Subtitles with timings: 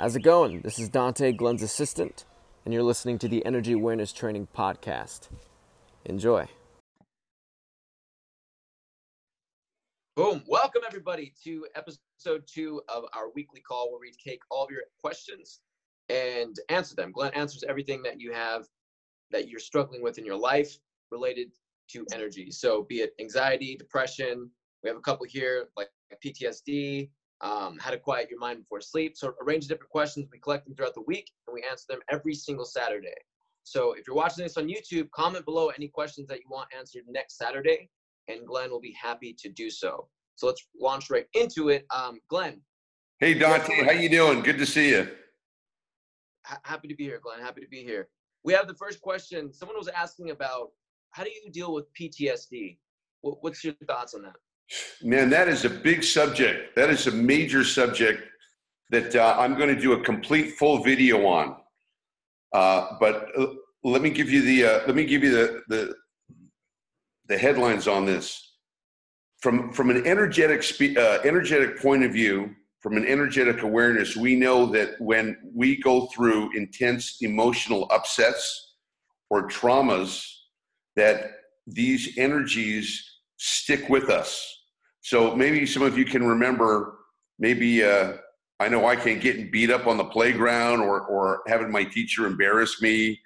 [0.00, 0.62] How's it going?
[0.62, 2.24] This is Dante, Glenn's assistant,
[2.64, 5.28] and you're listening to the Energy Awareness Training Podcast.
[6.06, 6.46] Enjoy.
[10.16, 10.42] Boom.
[10.46, 14.84] Welcome, everybody, to episode two of our weekly call where we take all of your
[15.02, 15.60] questions
[16.08, 17.12] and answer them.
[17.12, 18.64] Glenn answers everything that you have
[19.30, 20.78] that you're struggling with in your life
[21.10, 21.52] related
[21.90, 22.50] to energy.
[22.50, 24.50] So, be it anxiety, depression,
[24.82, 25.88] we have a couple here like
[26.24, 27.10] PTSD,
[27.42, 29.16] um, how to quiet your mind before sleep.
[29.16, 30.28] So, a range of different questions.
[30.30, 33.14] We collect them throughout the week and we answer them every single Saturday.
[33.64, 37.02] So, if you're watching this on YouTube, comment below any questions that you want answered
[37.08, 37.88] next Saturday,
[38.28, 40.08] and Glenn will be happy to do so.
[40.36, 41.86] So, let's launch right into it.
[41.94, 42.60] Um, Glenn.
[43.18, 44.42] Hey, Dante, how you doing?
[44.42, 45.08] Good to see you.
[46.44, 47.40] happy to be here, Glenn.
[47.40, 48.08] Happy to be here.
[48.44, 49.52] We have the first question.
[49.52, 50.70] Someone was asking about
[51.12, 52.78] how do you deal with PTSD?
[53.22, 54.36] What's your thoughts on that?
[55.02, 56.76] Man, that is a big subject.
[56.76, 58.22] That is a major subject
[58.90, 61.56] that uh, I'm going to do a complete full video on.
[62.52, 63.46] Uh, but uh,
[63.84, 65.94] let me give you the uh, let me give you the, the
[67.28, 68.56] the headlines on this.
[69.40, 70.64] From from an energetic
[70.96, 76.06] uh, energetic point of view, from an energetic awareness, we know that when we go
[76.06, 78.74] through intense emotional upsets
[79.30, 80.24] or traumas,
[80.96, 81.32] that
[81.66, 83.04] these energies
[83.36, 84.59] stick with us
[85.02, 86.98] so maybe some of you can remember,
[87.38, 88.14] maybe uh,
[88.58, 92.26] I know I can getting beat up on the playground or or having my teacher
[92.26, 93.18] embarrass me,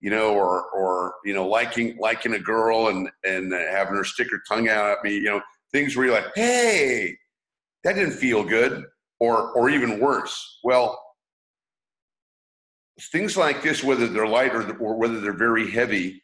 [0.00, 4.30] you know, or or you know liking liking a girl and and having her stick
[4.30, 5.40] her tongue out at me, you know,
[5.72, 7.16] things where you're like, hey,
[7.84, 8.84] that didn't feel good,
[9.18, 10.58] or or even worse.
[10.62, 11.02] Well,
[13.10, 16.22] things like this, whether they're light or, or whether they're very heavy,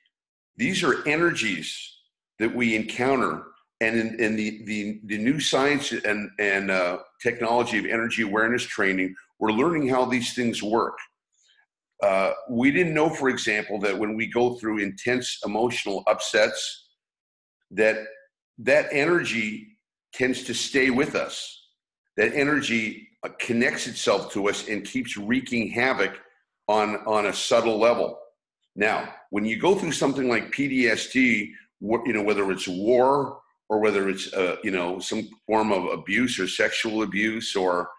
[0.56, 1.94] these are energies
[2.38, 3.44] that we encounter
[3.80, 8.62] and in, in the, the, the new science and, and uh, technology of energy awareness
[8.64, 10.98] training, we're learning how these things work.
[12.02, 16.88] Uh, we didn't know, for example, that when we go through intense emotional upsets,
[17.70, 17.98] that
[18.58, 19.78] that energy
[20.12, 21.66] tends to stay with us.
[22.16, 26.18] That energy uh, connects itself to us and keeps wreaking havoc
[26.66, 28.18] on, on a subtle level.
[28.74, 31.50] Now, when you go through something like PTSD,
[31.80, 36.38] you know, whether it's war or whether it's uh, you know some form of abuse
[36.38, 37.90] or sexual abuse or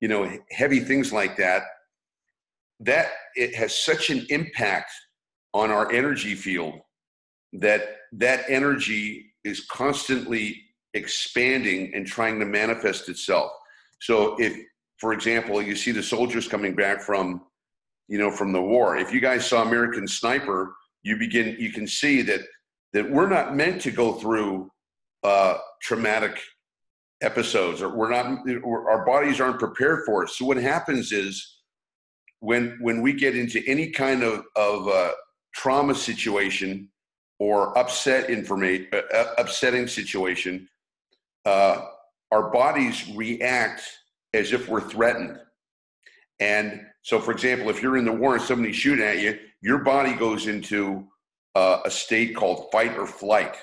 [0.00, 1.62] you know heavy things like that
[2.80, 4.90] that it has such an impact
[5.52, 6.80] on our energy field
[7.52, 10.62] that that energy is constantly
[10.94, 13.50] expanding and trying to manifest itself.
[14.00, 14.56] So if
[14.98, 17.42] for example you see the soldiers coming back from
[18.08, 21.86] you know from the war if you guys saw american sniper you begin you can
[21.86, 22.40] see that
[22.92, 24.70] that we're not meant to go through
[25.22, 26.40] uh, traumatic
[27.22, 30.30] episodes, or we're not, our bodies aren't prepared for it.
[30.30, 31.58] So what happens is
[32.40, 35.12] when when we get into any kind of of uh,
[35.54, 36.88] trauma situation
[37.38, 40.68] or upset information, uh, uh, upsetting situation,
[41.44, 41.86] uh,
[42.32, 43.82] our bodies react
[44.34, 45.38] as if we're threatened.
[46.38, 49.78] And so, for example, if you're in the war and somebody's shooting at you, your
[49.78, 51.06] body goes into
[51.54, 53.56] uh, a state called fight or flight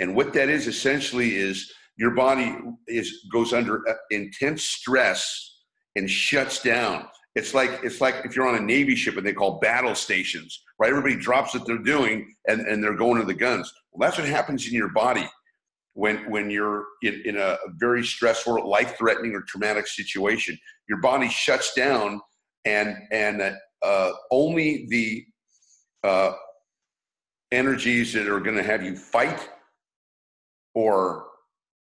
[0.00, 5.56] and what that is essentially is your body is goes under uh, intense stress
[5.96, 7.06] and shuts down.
[7.34, 10.62] It's like it's like if you're on a navy ship and they call battle stations,
[10.78, 10.90] right?
[10.90, 13.72] Everybody drops what they're doing and, and they're going to the guns.
[13.92, 15.28] Well, that's what happens in your body
[15.94, 20.56] when when you're in, in a very stressful, life-threatening, or traumatic situation.
[20.88, 22.20] Your body shuts down,
[22.64, 25.24] and and uh, only the
[26.04, 26.32] uh,
[27.50, 29.48] energies that are going to have you fight
[30.78, 31.26] or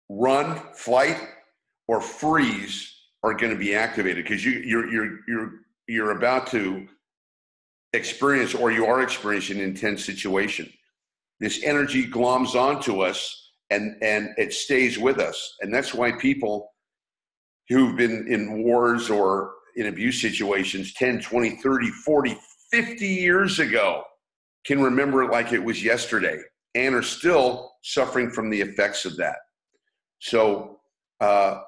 [0.08, 1.20] run, flight,
[1.88, 2.94] or freeze
[3.24, 5.50] are going to be activated because you, you're you're you're
[5.88, 6.86] you're about to
[7.92, 10.72] experience or you are experiencing an intense situation.
[11.40, 16.70] This energy gloms onto us and and it stays with us, and that's why people
[17.68, 22.38] who've been in wars or in abuse situations 10, 20, 30, 40,
[22.70, 24.04] 50 years ago
[24.64, 26.38] can remember it like it was yesterday
[26.76, 29.36] and are still suffering from the effects of that.
[30.18, 30.80] So,
[31.20, 31.60] uh,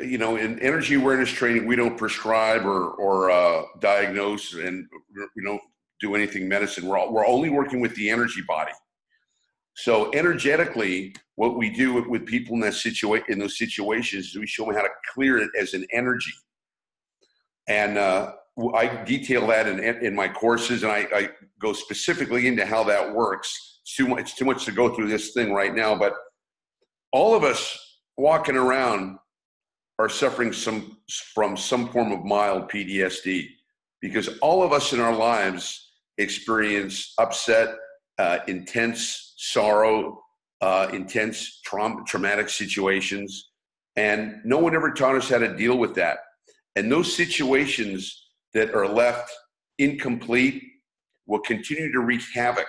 [0.00, 4.86] you know, in energy awareness training, we don't prescribe or, or uh, diagnose and
[5.34, 5.60] we don't
[6.00, 6.86] do anything medicine.
[6.86, 8.72] We're, all, we're only working with the energy body.
[9.74, 14.46] So energetically, what we do with, people in that situa- in those situations is we
[14.46, 16.32] show them how to clear it as an energy.
[17.68, 18.32] And uh,
[18.74, 21.30] I detail that in, in my courses, and I, I
[21.60, 25.32] go specifically into how that works too much, it's too much to go through this
[25.32, 26.14] thing right now, but
[27.12, 27.78] all of us
[28.16, 29.18] walking around
[29.98, 30.98] are suffering some
[31.34, 33.48] from some form of mild PTSD
[34.00, 37.74] because all of us in our lives experience upset,
[38.18, 40.22] uh, intense sorrow,
[40.60, 43.50] uh, intense traum- traumatic situations,
[43.96, 46.18] and no one ever taught us how to deal with that.
[46.76, 49.30] And those situations that are left
[49.78, 50.62] incomplete
[51.26, 52.68] will continue to wreak havoc.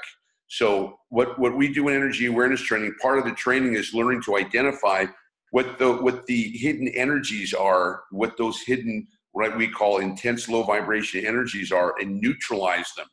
[0.50, 4.22] So, what, what we do in energy awareness training, part of the training is learning
[4.24, 5.06] to identify
[5.52, 10.64] what the what the hidden energies are, what those hidden what we call intense low
[10.64, 13.08] vibration energies are, and neutralize them.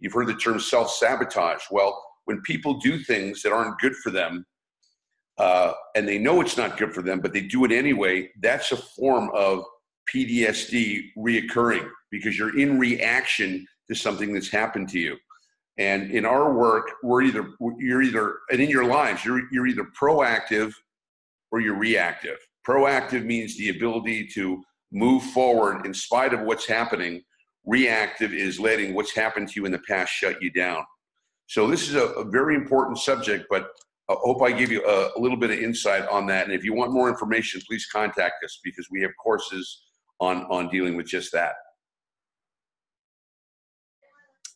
[0.00, 1.62] You've heard the term self sabotage.
[1.70, 4.44] Well, when people do things that aren't good for them,
[5.38, 8.72] uh, and they know it's not good for them, but they do it anyway, that's
[8.72, 9.64] a form of
[10.14, 15.16] PTSD reoccurring because you're in reaction to something that's happened to you.
[15.80, 19.86] And in our work, we're either you're either and in your lives, you're you're either
[19.98, 20.74] proactive
[21.50, 22.36] or you're reactive.
[22.68, 24.62] Proactive means the ability to
[24.92, 27.22] move forward in spite of what's happening.
[27.64, 30.84] Reactive is letting what's happened to you in the past shut you down.
[31.46, 33.70] So this is a, a very important subject, but
[34.10, 36.44] I hope I give you a, a, little bit of insight on that.
[36.44, 39.84] And if you want more information, please contact us because we have courses
[40.20, 41.54] on on dealing with just that.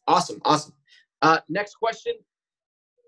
[0.06, 0.74] Awesome, awesome.
[1.22, 2.14] Uh, next question: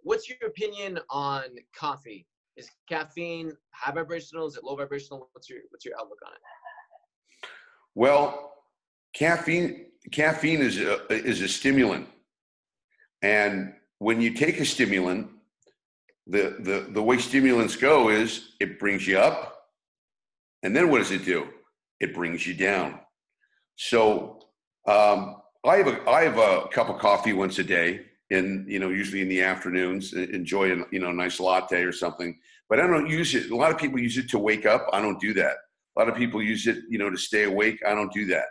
[0.02, 1.44] What's your opinion on
[1.74, 2.26] coffee?
[2.56, 4.46] Is caffeine high vibrational?
[4.46, 5.28] Is it low vibrational?
[5.32, 7.48] What's your what's your outlook on it?
[7.94, 8.52] Well,
[9.14, 12.08] caffeine caffeine is a, is a stimulant,
[13.22, 15.28] and when you take a stimulant,
[16.26, 19.56] the the the way stimulants go is it brings you up,
[20.62, 21.48] and then what does it do?
[22.00, 23.00] It brings you down.
[23.76, 24.40] So
[24.86, 25.35] um,
[25.66, 28.90] I have a I have a cup of coffee once a day, in you know
[28.90, 32.38] usually in the afternoons enjoy a you know nice latte or something.
[32.68, 35.00] But i don't use it a lot of people use it to wake up i
[35.00, 35.56] don't do that.
[35.96, 38.46] A lot of people use it you know to stay awake i don't do that.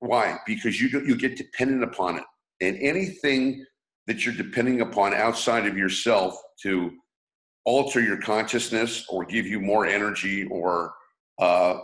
[0.00, 0.38] Why?
[0.46, 2.24] Because you you get dependent upon it.
[2.60, 3.64] And anything
[4.06, 6.90] that you're depending upon outside of yourself to
[7.64, 10.92] alter your consciousness or give you more energy or
[11.38, 11.78] uh,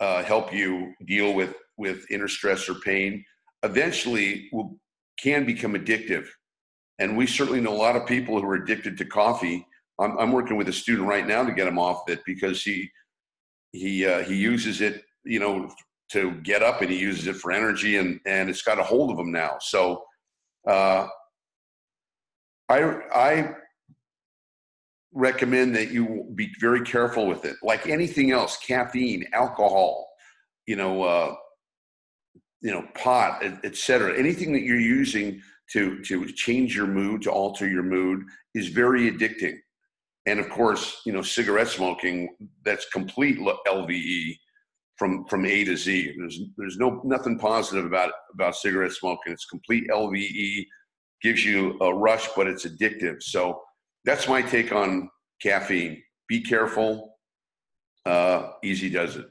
[0.00, 3.24] uh, help you deal with with inner stress or pain
[3.64, 4.78] eventually will
[5.18, 6.26] can become addictive.
[6.98, 9.66] And we certainly know a lot of people who are addicted to coffee.
[9.98, 12.90] I'm, I'm working with a student right now to get him off it because he
[13.72, 15.70] he uh, he uses it, you know,
[16.10, 19.10] to get up and he uses it for energy and and it's got a hold
[19.10, 19.56] of him now.
[19.60, 20.04] So
[20.68, 21.08] uh,
[22.68, 22.82] I
[23.14, 23.54] I
[25.12, 27.56] recommend that you be very careful with it.
[27.62, 30.08] Like anything else, caffeine, alcohol,
[30.66, 31.34] you know, uh,
[32.64, 34.18] you know, pot, etc.
[34.18, 35.40] Anything that you're using
[35.72, 38.24] to to change your mood, to alter your mood,
[38.54, 39.58] is very addicting.
[40.26, 42.34] And of course, you know, cigarette smoking
[42.64, 43.38] that's complete
[43.68, 44.38] LVE
[44.96, 46.14] from from A to Z.
[46.16, 49.34] There's there's no nothing positive about about cigarette smoking.
[49.34, 50.64] It's complete LVE,
[51.22, 53.22] gives you a rush, but it's addictive.
[53.22, 53.60] So
[54.06, 55.10] that's my take on
[55.42, 56.02] caffeine.
[56.28, 57.18] Be careful.
[58.06, 59.26] Uh, easy does it.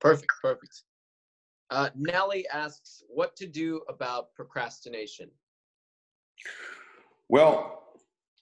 [0.00, 0.32] Perfect.
[0.42, 0.82] Perfect.
[1.70, 5.30] Uh, Nellie asks, what to do about procrastination?
[7.28, 7.84] Well,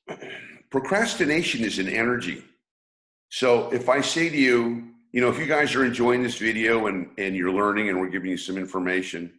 [0.71, 2.43] procrastination is an energy.
[3.31, 6.87] So if I say to you, you know, if you guys are enjoying this video
[6.87, 9.31] and, and you're learning and we're giving you some information,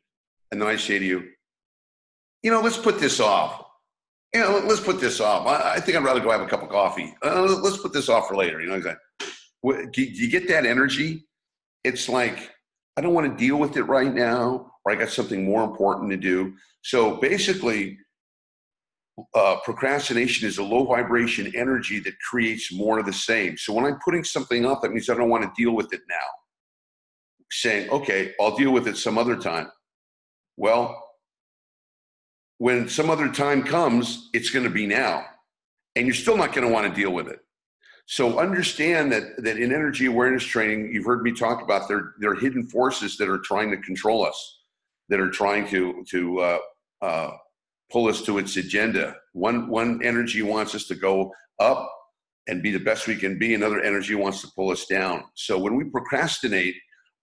[0.51, 1.29] and then I say to you,
[2.43, 3.65] you know, let's put this off.
[4.33, 5.47] You know, let's put this off.
[5.47, 7.15] I, I think I'd rather go have a cup of coffee.
[7.23, 8.61] Uh, let's put this off for later.
[8.61, 8.95] You know,
[9.91, 11.27] do you get that energy?
[11.83, 12.51] It's like
[12.99, 16.11] I don't want to deal with it right now, or I got something more important
[16.11, 16.53] to do.
[16.81, 17.97] So basically,
[19.33, 23.55] uh, procrastination is a low vibration energy that creates more of the same.
[23.57, 26.01] So when I'm putting something off, that means I don't want to deal with it
[26.09, 26.15] now.
[27.49, 29.71] Saying, okay, I'll deal with it some other time.
[30.57, 31.01] Well,
[32.57, 35.23] when some other time comes, it's going to be now.
[35.95, 37.39] And you're still not going to want to deal with it.
[38.11, 42.31] So understand that that in energy awareness training, you've heard me talk about there there
[42.31, 44.61] are hidden forces that are trying to control us,
[45.09, 46.57] that are trying to to uh,
[47.03, 47.31] uh,
[47.91, 49.15] pull us to its agenda.
[49.33, 51.87] One one energy wants us to go up
[52.47, 53.53] and be the best we can be.
[53.53, 55.25] Another energy wants to pull us down.
[55.35, 56.73] So when we procrastinate,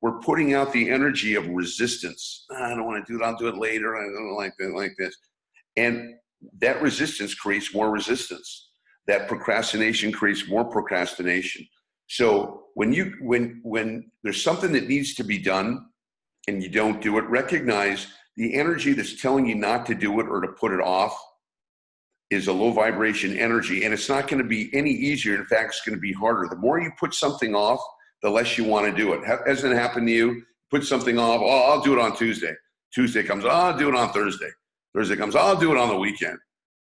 [0.02, 2.46] we're putting out the energy of resistance.
[2.52, 3.26] Ah, I don't want to do it.
[3.26, 3.96] I'll do it later.
[3.96, 5.16] I don't like that, like this,
[5.76, 6.14] and
[6.60, 8.66] that resistance creates more resistance
[9.06, 11.66] that procrastination creates more procrastination.
[12.08, 15.86] So when you when when there's something that needs to be done
[16.48, 20.26] and you don't do it, recognize the energy that's telling you not to do it
[20.28, 21.16] or to put it off
[22.30, 25.70] is a low vibration energy and it's not going to be any easier in fact
[25.70, 27.80] it's going to be harder the more you put something off
[28.22, 29.20] the less you want to do it.
[29.46, 30.42] Hasn't it happened to you?
[30.70, 31.40] Put something off.
[31.42, 32.54] Oh, I'll do it on Tuesday.
[32.92, 33.44] Tuesday comes.
[33.44, 34.50] Oh, I'll do it on Thursday.
[34.94, 35.36] Thursday comes.
[35.36, 36.38] Oh, I'll do it on the weekend.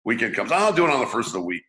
[0.04, 0.52] Weekend comes.
[0.52, 1.62] Oh, I'll do it on the first of the week.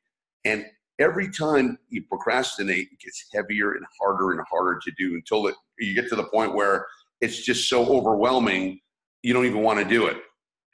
[0.46, 0.66] And
[1.00, 5.56] every time you procrastinate, it gets heavier and harder and harder to do until it,
[5.80, 6.86] you get to the point where
[7.22, 8.80] it's just so overwhelming
[9.24, 10.18] you don't even want to do it.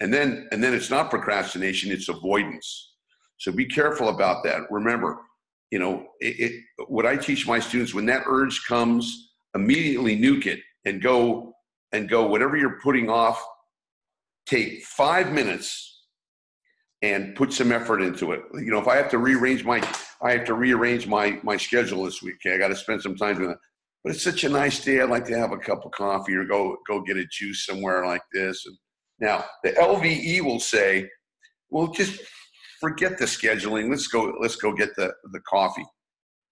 [0.02, 2.96] And then and then it's not procrastination, it's avoidance.
[3.38, 4.62] So be careful about that.
[4.70, 5.20] Remember,
[5.72, 10.48] you know, it, it, what I teach my students when that urge comes, immediately nuke
[10.48, 11.54] it and go
[11.92, 13.44] and go whatever you're putting off.
[14.46, 15.91] Take five minutes
[17.02, 18.42] and put some effort into it.
[18.54, 19.82] You know, if I have to rearrange my,
[20.22, 22.36] I have to rearrange my my schedule this week.
[22.46, 23.58] Okay, I got to spend some time doing it.
[24.04, 25.00] But it's such a nice day.
[25.00, 28.06] I'd like to have a cup of coffee or go go get a juice somewhere
[28.06, 28.66] like this.
[28.66, 28.78] And
[29.20, 31.10] now the LVE will say,
[31.70, 32.20] "Well, just
[32.82, 33.90] forget the scheduling.
[33.90, 34.36] Let's go.
[34.42, 35.86] Let's go get the the coffee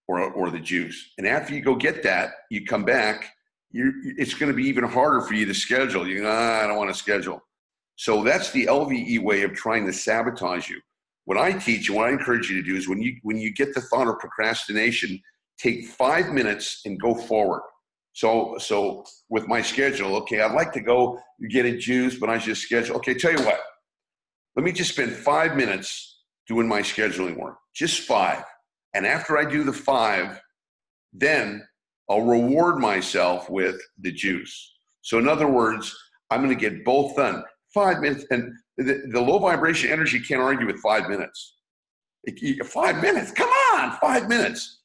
[0.07, 1.11] or or the juice.
[1.17, 3.33] And after you go get that, you come back.
[3.71, 6.07] You it's going to be even harder for you to schedule.
[6.07, 7.41] You ah, I don't want to schedule.
[7.99, 10.79] So that's the LVE way of trying to sabotage you.
[11.25, 13.53] What I teach and what I encourage you to do is when you when you
[13.53, 15.19] get the thought of procrastination,
[15.57, 17.61] take five minutes and go forward.
[18.13, 22.37] So so with my schedule, okay, I'd like to go get a juice, but I
[22.37, 22.95] just schedule.
[22.95, 23.59] Okay, tell you what,
[24.55, 28.45] let me just spend five minutes doing my scheduling work, just five.
[28.93, 30.39] And after I do the five,
[31.11, 31.67] then
[32.09, 34.73] I'll reward myself with the juice.
[35.01, 35.93] So in other words,
[36.29, 37.43] I'm going to get both done.
[37.73, 41.55] Five minutes, and the, the low vibration energy can't argue with five minutes.
[42.65, 44.81] Five minutes, come on, five minutes.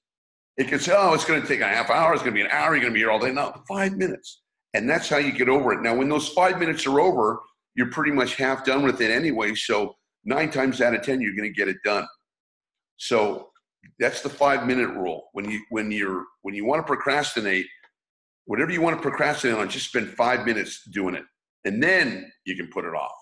[0.57, 2.45] It can say, oh, it's going to take a half hour, it's going to be
[2.45, 3.33] an hour, you're going to be here all day.
[3.33, 4.43] No, five minutes.
[4.75, 5.83] And that's how you get over it.
[5.83, 7.41] Now, when those five minutes are over,
[7.75, 9.55] you're pretty much half done with it anyway.
[9.55, 12.07] So nine times out of 10, you're going to get it done.
[12.97, 13.49] So
[13.99, 15.29] that's the five minute rule.
[15.33, 17.67] When you, when you're, when you want to procrastinate,
[18.47, 21.25] whatever you want to procrastinate on, just spend five minutes doing it.
[21.65, 23.17] And then you can put it off.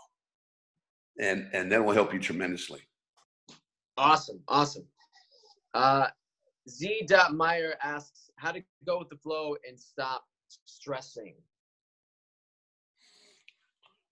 [1.20, 2.80] And, and that will help you tremendously.
[3.96, 4.40] Awesome.
[4.49, 4.87] Awesome.
[5.75, 6.08] Uh,
[6.68, 7.06] Z.
[7.32, 10.25] Meyer asks how to go with the flow and stop
[10.64, 11.34] stressing.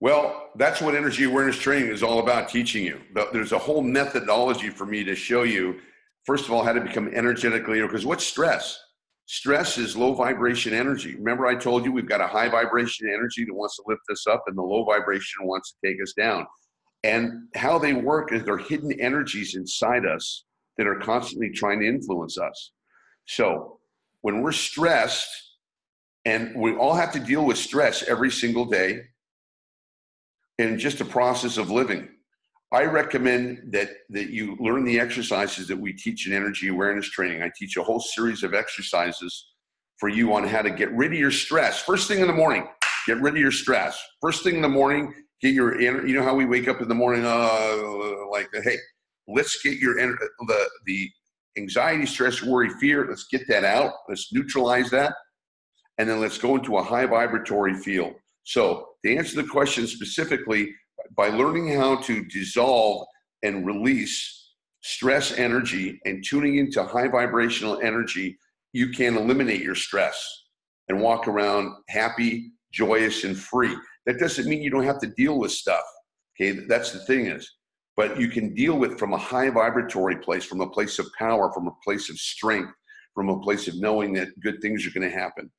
[0.01, 3.01] Well, that's what energy awareness training is all about teaching you.
[3.33, 5.81] There's a whole methodology for me to show you,
[6.25, 8.79] first of all, how to become energetically, because what's stress?
[9.33, 11.15] Stress is low vibration energy.
[11.15, 14.27] Remember, I told you we've got a high vibration energy that wants to lift us
[14.27, 16.49] up, and the low vibration wants to take us down.
[17.05, 20.47] And how they work is they're hidden energies inside us
[20.79, 22.73] that are constantly trying to influence us.
[23.29, 23.79] So
[24.23, 25.31] when we're stressed,
[26.25, 29.03] and we all have to deal with stress every single day
[30.59, 32.09] in just a process of living.
[32.73, 37.43] I recommend that that you learn the exercises that we teach in energy awareness training.
[37.43, 39.49] I teach a whole series of exercises
[39.99, 41.83] for you on how to get rid of your stress.
[41.83, 42.69] First thing in the morning,
[43.07, 44.01] get rid of your stress.
[44.21, 45.13] First thing in the morning,
[45.43, 46.11] get your energy.
[46.13, 48.77] you know how we wake up in the morning uh like hey,
[49.27, 51.11] let's get your the the
[51.59, 53.05] anxiety, stress, worry, fear.
[53.09, 53.95] Let's get that out.
[54.09, 55.15] Let's neutralize that,
[55.99, 58.15] and then let's go into a high vibratory field.
[58.45, 60.73] So to answer the question specifically,
[61.17, 63.07] by learning how to dissolve
[63.43, 64.53] and release
[64.83, 68.39] stress energy and tuning into high vibrational energy,
[68.73, 70.45] you can eliminate your stress
[70.89, 73.77] and walk around happy, joyous, and free.
[74.07, 75.85] That doesn't mean you don't have to deal with stuff.
[76.41, 77.51] Okay, that's the thing is
[78.01, 81.53] but you can deal with from a high vibratory place, from a place of power,
[81.53, 82.73] from a place of strength,
[83.15, 85.51] from a place of knowing that good things are going to happen.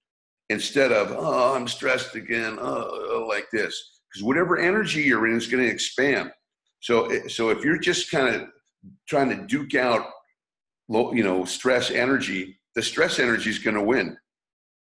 [0.50, 4.01] Instead of, oh, I'm stressed again, oh, like this.
[4.12, 6.32] Because whatever energy you're in is going to expand.
[6.82, 8.48] So, eh, so if you're just kind of
[9.08, 10.06] trying to duke out,
[10.90, 14.18] low, you know, stress energy, the stress energy is going to win.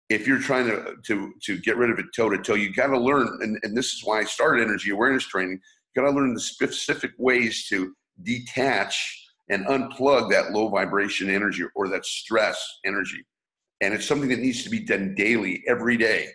[0.08, 2.88] If you're trying to to to get rid of it toe to toe, you got
[2.88, 5.60] to learn, and, and this is why I started energy awareness training
[5.94, 7.92] You got to learn the specific ways to
[8.22, 13.24] detach and unplug that low vibration energy or that stress energy.
[13.80, 16.28] And it's something that needs to be done daily, every day.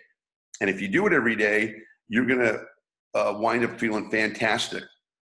[0.60, 1.74] And if you do it every day,
[2.12, 2.60] you're going to
[3.14, 4.84] uh, wind up feeling fantastic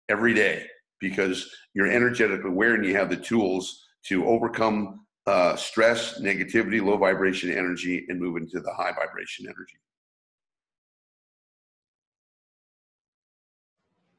[0.09, 0.67] every day
[1.01, 6.97] because you're energetically aware and you have the tools to overcome uh, stress, negativity, low
[6.97, 9.79] vibration energy, and move into the high vibration energy.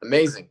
[0.02, 0.48] Amazing.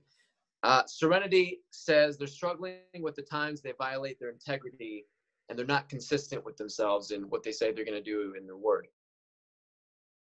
[0.61, 5.05] Uh, Serenity says they're struggling with the times they violate their integrity
[5.49, 8.45] and they're not consistent with themselves in what they say they're going to do in
[8.45, 8.87] their word.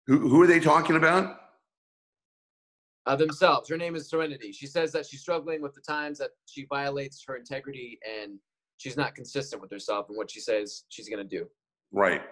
[0.07, 1.41] Who, who are they talking about?
[3.07, 3.69] Uh, themselves.
[3.69, 4.51] Her name is Serenity.
[4.51, 8.41] She says that she's struggling with the times that she violates her integrity and
[8.79, 11.47] she's not consistent with herself and what she says she's going to do.
[11.93, 12.23] Right.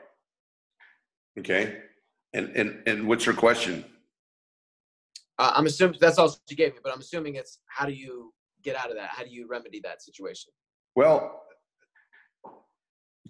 [1.39, 1.79] Okay.
[2.33, 3.85] And and and what's your question?
[5.39, 8.33] Uh, I'm assuming that's all she gave me, but I'm assuming it's how do you
[8.65, 9.11] get out of that?
[9.11, 10.53] How do you remedy that situation?
[10.97, 11.43] Well,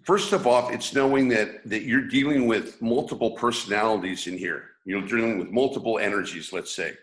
[0.02, 4.70] first of all, it's knowing that that you're dealing with multiple personalities in here.
[4.86, 6.94] You're dealing with multiple energies, let's say.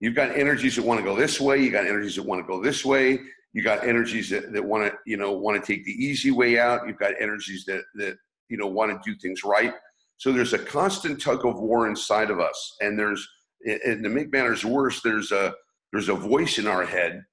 [0.00, 2.46] You've got energies that want to go this way, you got energies that want to
[2.46, 3.18] go this way,
[3.52, 6.58] you got energies that, that want to, you know, want to take the easy way
[6.58, 8.16] out, you've got energies that that
[8.48, 9.74] you know want to do things right.
[10.20, 12.76] So there's a constant tug of war inside of us.
[12.80, 13.26] And there's
[13.64, 15.54] and to make matters worse, there's a
[15.92, 17.24] there's a voice in our head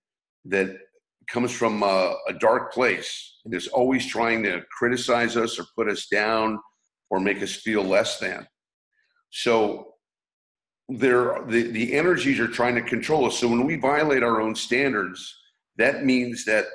[0.45, 0.77] that
[1.29, 5.89] comes from a, a dark place and is always trying to criticize us or put
[5.89, 6.59] us down
[7.09, 8.47] or make us feel less than.
[9.31, 9.95] So
[10.89, 13.39] there the, the energies are trying to control us.
[13.39, 15.35] So when we violate our own standards,
[15.77, 16.65] that means that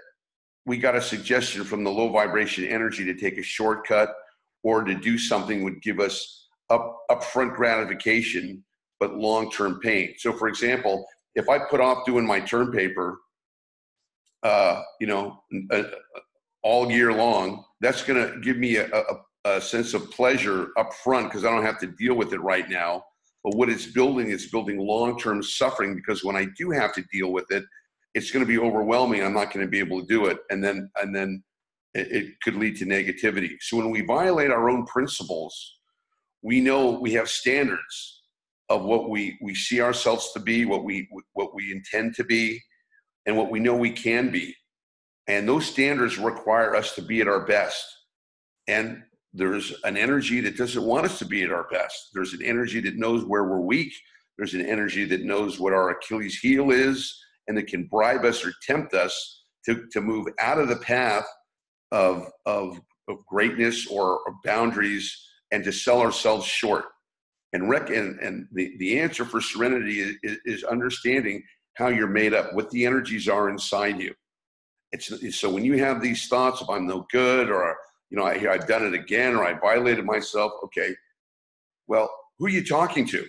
[0.67, 4.15] we got a suggestion from the low vibration energy to take a shortcut
[4.63, 8.63] or to do something would give us up upfront gratification
[9.01, 10.15] but long-term pain.
[10.19, 11.05] So for example,
[11.35, 13.19] if I put off doing my term paper,
[14.43, 15.83] uh, you know, uh,
[16.63, 20.93] all year long, that's going to give me a, a, a, sense of pleasure up
[20.95, 23.05] front because I don't have to deal with it right now.
[23.45, 27.33] But what it's building is building long-term suffering because when I do have to deal
[27.33, 27.65] with it,
[28.15, 29.23] it's going to be overwhelming.
[29.23, 31.43] I'm not going to be able to do it, and then and then
[31.95, 33.57] it, it could lead to negativity.
[33.61, 35.79] So when we violate our own principles,
[36.43, 38.23] we know we have standards
[38.69, 42.61] of what we we see ourselves to be, what we what we intend to be,
[43.27, 44.55] and what we know we can be.
[45.29, 47.85] And those standards require us to be at our best.
[48.69, 49.03] And
[49.35, 52.11] there's an energy that doesn't want us to be at our best.
[52.13, 53.93] There's an energy that knows where we're weak.
[54.37, 58.45] There's an energy that knows what our Achilles heel is and that can bribe us
[58.45, 61.27] or tempt us to, to move out of the path
[61.93, 65.15] of, of, of greatness or, boundaries
[65.51, 66.87] and to sell ourselves short.
[67.53, 71.43] And, rec- and, and the, the answer for serenity is, is understanding
[71.75, 74.15] how you're made up, what the energies are inside you.
[74.93, 77.77] It's, so when you have these thoughts of I'm no good or
[78.13, 80.95] you know I, I've done it again or I violated myself, okay,
[81.87, 83.27] well, who are you talking to,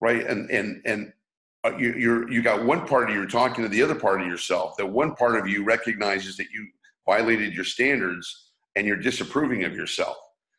[0.00, 0.24] right?
[0.24, 1.12] And and and
[1.64, 4.28] uh, you you're you got one part of you talking to the other part of
[4.28, 4.76] yourself.
[4.76, 6.68] That one part of you recognizes that you
[7.04, 10.16] violated your standards and you're disapproving of yourself.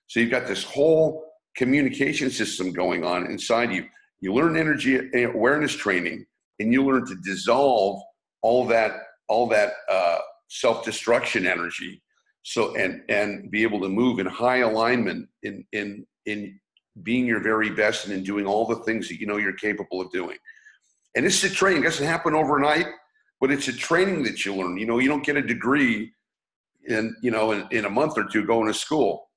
[0.07, 1.23] So you've got this whole
[1.55, 3.85] communication system going on inside you.
[4.19, 6.25] You learn energy awareness training,
[6.59, 8.01] and you learn to dissolve
[8.41, 8.91] all that
[9.29, 10.17] all that uh,
[10.49, 12.01] self destruction energy.
[12.49, 16.59] So and and be able to move in high alignment in in in
[17.03, 20.01] being your very best and in doing all the things that you know you're capable
[20.01, 20.37] of doing.
[21.15, 21.83] And this is a training.
[21.83, 22.87] It doesn't happen overnight,
[23.39, 24.77] but it's a training that you learn.
[24.77, 26.11] You know, you don't get a degree
[26.87, 29.29] in you know in, in a month or two going to school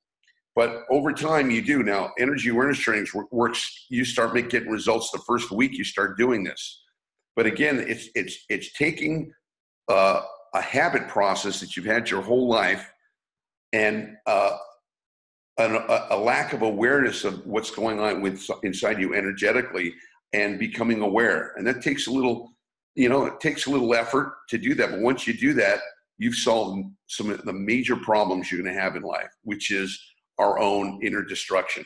[0.55, 1.83] but over time, you do.
[1.83, 3.87] Now, energy awareness trainings works.
[3.88, 6.83] You start make, getting results the first week you start doing this.
[7.37, 9.33] But again, it's it's it's taking
[9.88, 10.20] uh,
[10.55, 12.91] a habit process that you've had your whole life,
[13.72, 14.56] and uh,
[15.58, 19.94] an, a, a lack of awareness of what's going on with inside you energetically,
[20.32, 21.52] and becoming aware.
[21.56, 22.52] And that takes a little,
[22.94, 24.90] you know, it takes a little effort to do that.
[24.90, 25.80] But once you do that,
[26.18, 29.98] you've solved some of the major problems you're going to have in life, which is
[30.38, 31.85] our own inner destruction.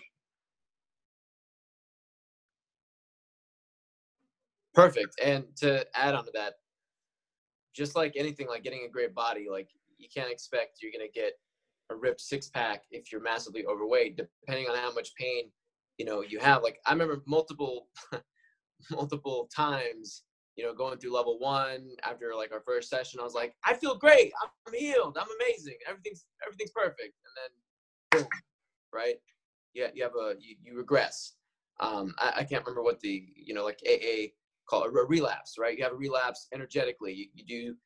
[4.75, 5.19] Perfect.
[5.25, 6.55] And to add on to that,
[7.75, 9.69] just like anything, like getting a great body, like
[9.99, 11.33] you can't expect you're gonna get
[11.91, 15.51] a ripped six pack if you're massively overweight, depending on how much pain
[15.99, 16.63] you know you have.
[16.63, 17.89] Like I remember multiple,
[18.91, 20.23] multiple times,
[20.57, 23.75] you know, going through level one after like our first session, I was like, I
[23.75, 28.29] feel great, I'm healed, I'm amazing, everything's everything's perfect, and then boom,
[28.93, 29.17] right?
[29.75, 31.35] Yeah, you have a you, you regress.
[31.79, 34.29] Um, I, I, can't remember what the you know like AA
[34.67, 35.77] call a relapse, right?
[35.77, 37.13] You have a relapse energetically.
[37.13, 37.77] You, you do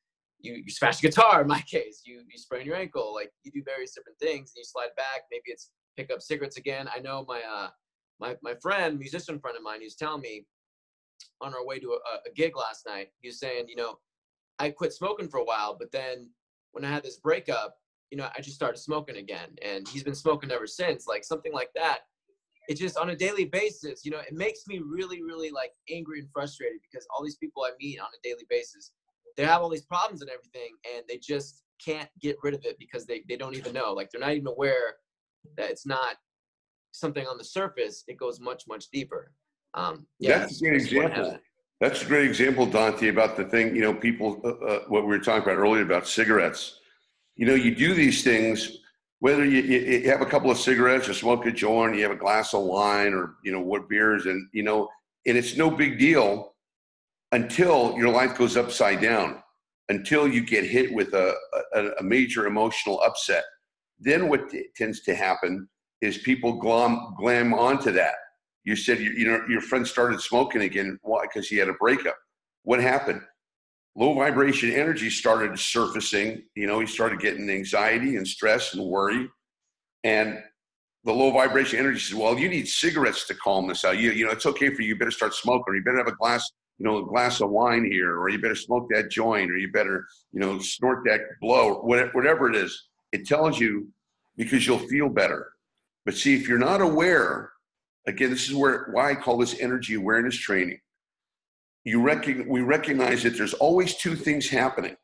[0.42, 2.03] you you smash a guitar in my case.
[2.05, 3.14] You you sprain your ankle.
[3.14, 5.22] Like you do various different things, and you slide back.
[5.31, 6.88] Maybe it's pick up cigarettes again.
[6.94, 7.68] I know my uh
[8.20, 10.46] my my friend, musician friend of mine, he's telling me
[11.40, 13.09] on our way to a, a gig last night.
[13.20, 13.98] He was saying, you know,
[14.59, 16.29] I quit smoking for a while, but then
[16.72, 17.76] when I had this breakup,
[18.11, 19.57] you know, I just started smoking again.
[19.64, 22.00] And he's been smoking ever since, like something like that.
[22.68, 26.20] It just on a daily basis, you know, it makes me really, really like angry
[26.20, 28.92] and frustrated because all these people I meet on a daily basis,
[29.40, 32.79] they have all these problems and everything, and they just can't get rid of it
[32.79, 33.92] because they, they don't even know.
[33.92, 34.96] Like they're not even aware
[35.57, 36.16] that it's not
[36.92, 39.33] something on the surface, it goes much, much deeper.
[39.74, 41.38] Um, yeah, that's a great example.
[41.81, 45.09] That's a great example, Dante, about the thing, you know, people, uh, uh, what we
[45.09, 46.81] were talking about earlier about cigarettes
[47.40, 48.81] you know, you do these things
[49.20, 52.16] whether you, you, have a couple of cigarettes or smoke a joint, you have a
[52.16, 54.88] glass of wine or you know what beers, and you know,
[55.26, 56.49] and it's no big deal
[57.32, 59.42] until your life goes upside down,
[59.88, 61.34] until you get hit with a,
[61.74, 63.44] a, a major emotional upset.
[63.98, 65.68] Then what t- tends to happen
[66.00, 68.14] is people glom glam onto that.
[68.64, 70.98] You said you, you know your friend started smoking again.
[71.02, 71.22] Why?
[71.22, 72.16] Because he had a breakup.
[72.62, 73.22] What happened?
[73.96, 76.42] low vibration energy started surfacing.
[76.54, 79.28] You know, he started getting anxiety and stress and worry.
[80.04, 80.42] And
[81.04, 83.98] the low vibration energy says, well, you need cigarettes to calm this out.
[83.98, 84.88] You, you know, it's okay for you.
[84.88, 87.84] You better start smoking, you better have a glass, you know, a glass of wine
[87.84, 91.74] here, or you better smoke that joint, or you better, you know, snort that blow,
[91.82, 92.88] whatever, it is.
[93.12, 93.88] It tells you
[94.36, 95.52] because you'll feel better.
[96.04, 97.52] But see, if you're not aware,
[98.08, 100.80] again, this is where why I call this energy awareness training
[101.84, 104.96] you recognize, we recognize that there's always two things happening.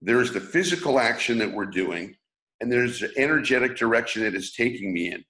[0.00, 2.16] There's the physical action that we're doing,
[2.60, 5.24] and there's the energetic direction that is taking me in.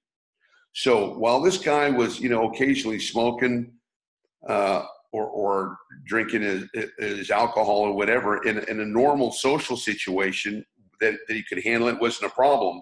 [0.73, 3.73] So while this guy was, you know, occasionally smoking
[4.49, 6.65] uh, or, or drinking his,
[6.99, 10.65] his, alcohol or whatever in, in a normal social situation
[11.01, 12.81] that, that he could handle, it wasn't a problem.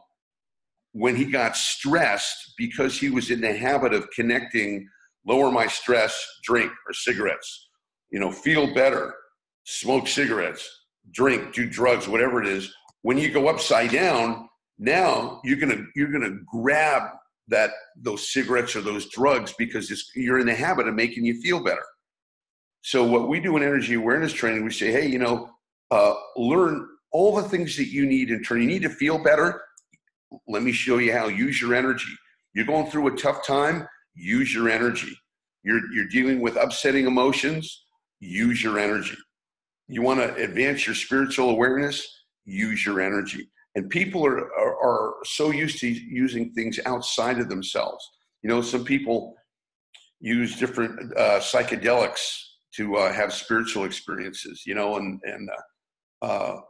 [0.93, 4.89] When he got stressed because he was in the habit of connecting
[5.27, 7.69] lower my stress, drink or cigarettes
[8.11, 9.15] you know, feel better,
[9.65, 10.69] smoke cigarettes,
[11.13, 12.73] drink, do drugs, whatever it is.
[13.03, 17.03] When you go upside down, now you're gonna you're gonna grab
[17.49, 21.63] that those cigarettes or those drugs because you're in the habit of making you feel
[21.63, 21.85] better.
[22.83, 25.51] So what we do in energy awareness training, we say, hey, you know,
[25.91, 28.61] uh, learn all the things that you need in turn.
[28.61, 29.61] You need to feel better.
[30.47, 31.29] Let me show you how.
[31.29, 32.13] Use your energy.
[32.55, 33.89] You're going through a tough time.
[34.15, 35.17] Use your energy.
[35.65, 37.85] You're you're dealing with upsetting emotions
[38.21, 39.17] use your energy.
[39.89, 42.07] You want to advance your spiritual awareness,
[42.45, 43.49] use your energy.
[43.75, 48.07] And people are, are, are, so used to using things outside of themselves.
[48.43, 49.35] You know, some people
[50.21, 52.41] use different uh, psychedelics
[52.79, 55.51] to uh, have spiritual experiences, you know, and, and
[56.23, 56.61] uh, uh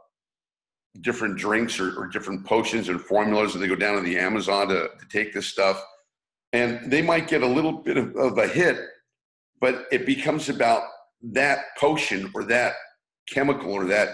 [1.01, 4.67] different drinks or, or, different potions and formulas, and they go down to the Amazon
[4.67, 5.81] to, to take this stuff.
[6.51, 8.79] And they might get a little bit of, of a hit,
[9.61, 10.81] but it becomes about
[11.21, 12.73] that potion or that
[13.29, 14.09] chemical or that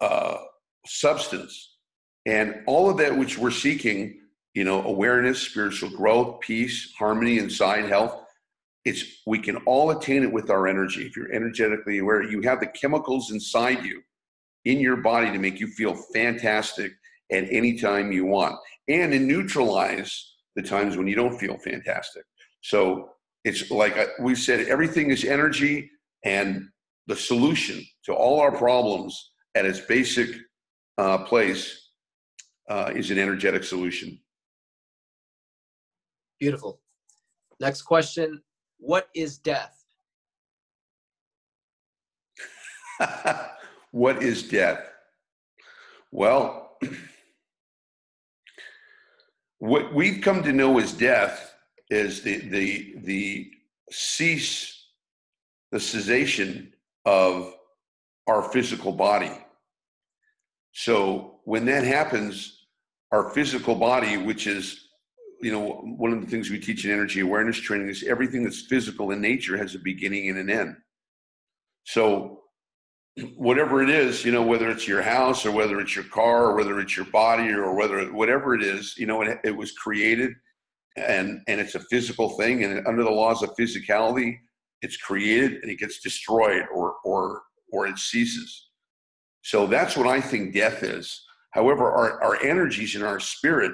[0.00, 0.38] uh,
[0.86, 1.76] substance
[2.24, 4.18] and all of that which we're seeking
[4.54, 8.24] you know awareness spiritual growth peace harmony inside health
[8.84, 12.60] it's we can all attain it with our energy if you're energetically aware you have
[12.60, 14.00] the chemicals inside you
[14.64, 16.92] in your body to make you feel fantastic
[17.30, 18.56] at any time you want
[18.88, 22.24] and to neutralize the times when you don't feel fantastic
[22.62, 23.10] so
[23.44, 25.90] it's like we said, everything is energy,
[26.24, 26.68] and
[27.06, 30.28] the solution to all our problems at its basic
[30.98, 31.90] uh, place
[32.68, 34.20] uh, is an energetic solution.
[36.38, 36.80] Beautiful.
[37.60, 38.42] Next question
[38.80, 39.84] What is death?
[43.92, 44.80] what is death?
[46.10, 46.78] Well,
[49.58, 51.54] what we've come to know as death
[51.90, 53.50] is the the the
[53.90, 54.80] cease
[55.70, 56.72] the cessation
[57.04, 57.54] of
[58.26, 59.32] our physical body.
[60.72, 62.66] So when that happens,
[63.12, 64.88] our physical body, which is
[65.40, 68.62] you know one of the things we teach in energy awareness training is everything that's
[68.62, 70.76] physical in nature has a beginning and an end.
[71.84, 72.42] So
[73.36, 76.56] whatever it is, you know, whether it's your house or whether it's your car or
[76.56, 80.32] whether it's your body or whether whatever it is, you know, it, it was created
[80.96, 84.38] and and it's a physical thing and under the laws of physicality
[84.82, 88.68] it's created and it gets destroyed or or or it ceases
[89.42, 93.72] so that's what i think death is however our, our energies and our spirit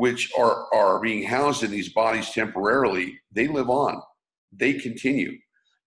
[0.00, 4.00] which are are being housed in these bodies temporarily they live on
[4.52, 5.32] they continue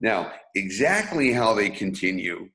[0.02, 2.50] now exactly how they continue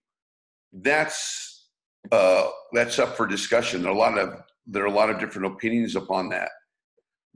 [0.73, 1.69] that's
[2.13, 4.29] uh that's up for discussion there are a lot of
[4.67, 6.51] there are a lot of different opinions upon that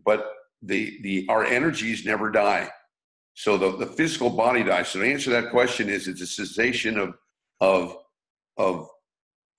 [0.05, 0.33] but
[0.63, 2.71] the the our energies never die.
[3.35, 4.89] So the, the physical body dies.
[4.89, 7.15] So to answer to that question is it's a cessation of
[7.61, 7.97] of
[8.57, 8.89] of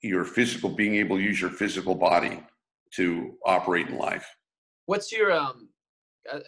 [0.02, 2.43] your physical being able to use your physical body
[2.95, 4.28] to operate in life.
[4.85, 5.69] What's your um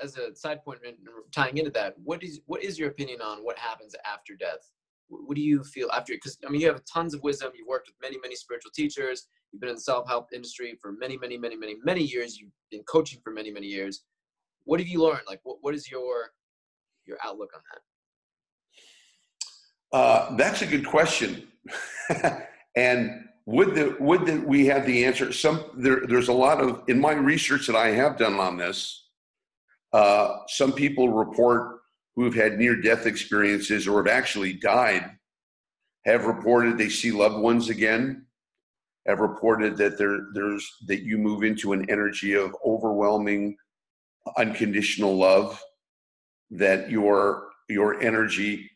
[0.02, 0.80] as a side point
[1.34, 4.70] tying into that, what is what is your opinion on what happens after death?
[5.08, 6.14] What do you feel after?
[6.14, 7.52] Because I mean, you have tons of wisdom.
[7.56, 9.28] You've worked with many, many spiritual teachers.
[9.52, 12.38] You've been in the self help industry for many, many, many, many, many years.
[12.38, 14.04] You've been coaching for many, many years
[14.66, 15.22] what have you learned?
[15.28, 16.32] Like, what, what is your
[17.06, 19.98] your outlook on that?
[19.98, 21.48] Uh, that's a good question,
[22.76, 25.32] and would that would that we had the answer?
[25.32, 29.08] Some there, there's a lot of in my research that I have done on this.
[29.94, 31.80] Uh, some people report
[32.16, 35.12] who have had near death experiences or have actually died
[36.06, 38.26] have reported they see loved ones again.
[39.08, 43.56] Have reported that there there's that you move into an energy of overwhelming
[44.38, 45.62] unconditional love.
[46.52, 48.70] That your your energy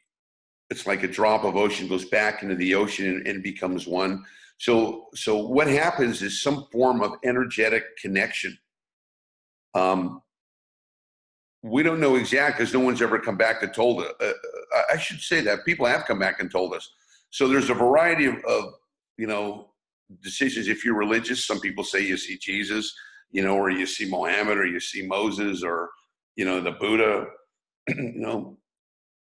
[0.71, 4.23] it's like a drop of ocean goes back into the ocean and, and becomes one
[4.59, 8.57] so, so what happens is some form of energetic connection.
[9.73, 10.21] Um,
[11.63, 14.11] we don't know exactly because no one's ever come back and told us.
[14.21, 16.89] Uh, uh, I should say that people have come back and told us.
[17.29, 18.73] So there's a variety of, of,
[19.17, 19.69] you know,
[20.21, 20.67] decisions.
[20.67, 22.93] If you're religious, some people say you see Jesus,
[23.31, 25.89] you know, or you see Mohammed, or you see Moses, or
[26.35, 27.27] you know, the Buddha,
[27.87, 28.57] you know.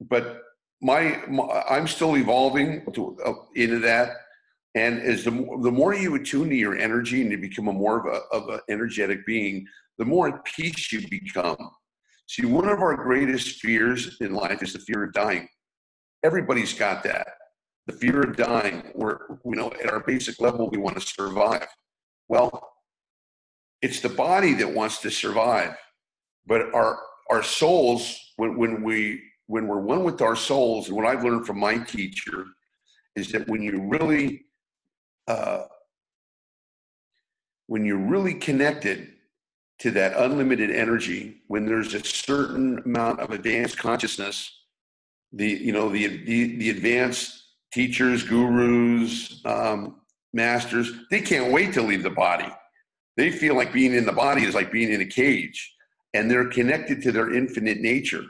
[0.01, 0.41] But
[0.81, 4.09] my, my I'm still evolving to, uh, into that
[4.75, 7.73] and as the more, the more you attune to your energy and you become a
[7.73, 9.65] more of a of an energetic being,
[9.97, 11.57] the more at peace you become.
[12.27, 15.49] See, one of our greatest fears in life is the fear of dying.
[16.23, 17.27] Everybody's got that.
[17.88, 21.67] The fear of dying, where you know, at our basic level, we want to survive.
[22.29, 22.71] Well,
[23.81, 25.75] it's the body that wants to survive,
[26.45, 26.97] but our
[27.29, 31.45] our souls, when when we when we're one with our souls, and what I've learned
[31.45, 32.45] from my teacher
[33.17, 34.45] is that when you really
[35.31, 35.67] uh,
[37.67, 39.07] when you're really connected
[39.79, 44.35] to that unlimited energy, when there's a certain amount of advanced consciousness,
[45.31, 50.01] the you know the the, the advanced teachers, gurus, um,
[50.33, 52.51] masters, they can't wait to leave the body.
[53.15, 55.73] They feel like being in the body is like being in a cage,
[56.13, 58.25] and they're connected to their infinite nature.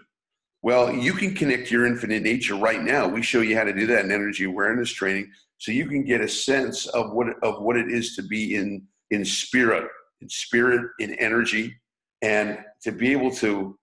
[0.64, 3.08] Well, you can connect your infinite nature right now.
[3.08, 6.22] We show you how to do that in energy awareness training so you can get
[6.22, 9.88] a sense of what of what it is to be in in spirit
[10.22, 11.76] in spirit in energy
[12.22, 13.78] and to be able to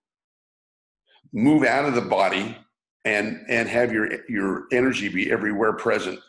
[1.31, 2.57] move out of the body
[3.05, 6.19] and and have your your energy be everywhere present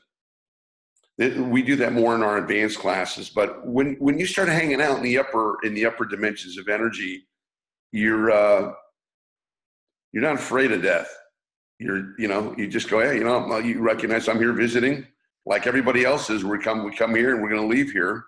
[1.19, 4.97] we do that more in our advanced classes but when when you start hanging out
[4.97, 7.27] in the upper in the upper dimensions of energy
[7.93, 8.73] you're uh
[10.13, 11.15] you're not afraid of death
[11.79, 15.07] you're you know you just go hey you know you recognize i'm here visiting
[15.47, 18.25] like everybody else is, we come we come here and we're going to leave here,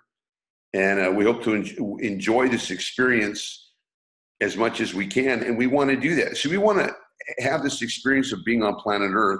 [0.73, 3.71] and uh, we hope to en- enjoy this experience
[4.41, 6.37] as much as we can, and we want to do that.
[6.37, 6.93] So we want to
[7.43, 9.39] have this experience of being on planet Earth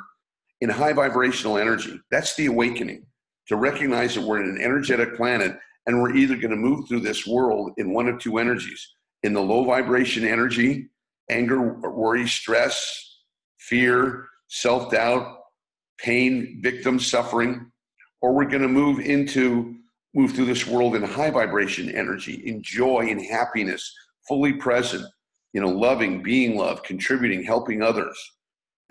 [0.62, 2.00] in high vibrational energy.
[2.12, 3.06] That's the awakening
[3.48, 7.02] to recognize that we're in an energetic planet, and we're either going to move through
[7.02, 8.88] this world in one of two energies:
[9.24, 10.90] in the low vibration energy,
[11.30, 13.22] anger, worry, stress,
[13.60, 15.38] fear, self doubt
[16.00, 17.72] pain, victim suffering,
[18.22, 19.76] or we're going to move into
[20.16, 23.92] move through this world in high vibration energy, in joy and happiness,
[24.28, 25.04] fully present,
[25.54, 28.16] you know, loving, being loved, contributing, helping others.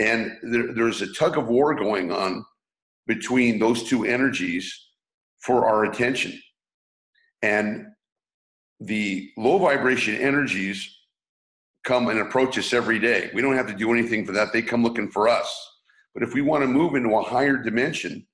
[0.01, 2.45] And there, there's a tug of war going on
[3.07, 4.73] between those two energies
[5.41, 6.37] for our attention.
[7.43, 7.87] And
[8.81, 10.89] the low vibration energies
[11.85, 13.31] come and approach us every day.
[13.35, 14.53] We don't have to do anything for that.
[14.53, 15.71] They come looking for us.
[16.15, 18.27] But if we want to move into a higher dimension,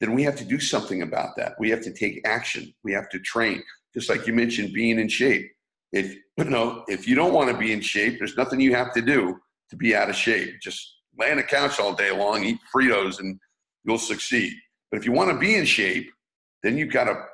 [0.00, 1.54] then we have to do something about that.
[1.58, 2.74] We have to take action.
[2.82, 3.62] We have to train.
[3.94, 5.50] Just like you mentioned, being in shape.
[5.92, 8.92] If you know, if you don't want to be in shape, there's nothing you have
[8.94, 9.38] to do
[9.70, 10.60] to be out of shape.
[10.60, 13.38] Just lay on the couch all day long, eat Fritos, and
[13.84, 14.52] you'll succeed.
[14.90, 16.10] But if you want to be in shape,
[16.62, 17.24] then you've got to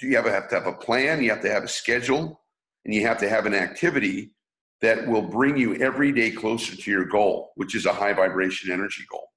[0.00, 2.40] you have to have a plan, you have to have a schedule,
[2.84, 4.32] and you have to have an activity
[4.80, 8.70] that will bring you every day closer to your goal, which is a high vibration
[8.70, 9.28] energy goal.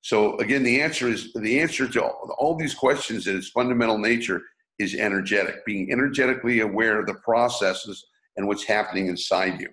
[0.00, 3.98] So again, the answer is the answer to all, all these questions in its fundamental
[3.98, 4.42] nature
[4.78, 9.68] is energetic, being energetically aware of the processes and what's happening inside you,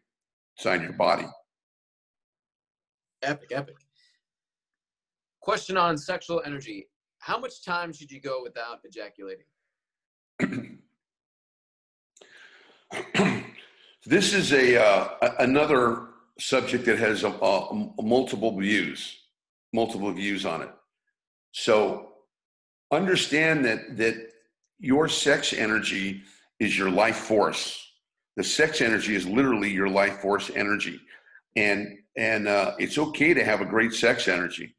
[0.58, 1.28] inside your body.
[3.21, 3.75] Epic, epic.
[5.41, 6.88] Question on sexual energy.
[7.19, 9.45] How much time should you go without ejaculating?
[14.08, 19.18] This is a uh, another subject that has a, a, a multiple views,
[19.74, 20.70] multiple views on it.
[21.54, 22.10] So
[22.91, 24.30] understand that that
[24.80, 26.22] your sex energy
[26.60, 27.82] is your life force.
[28.38, 31.00] The sex energy is literally your life force energy,
[31.56, 34.76] and and uh, it's okay to have a great sex energy.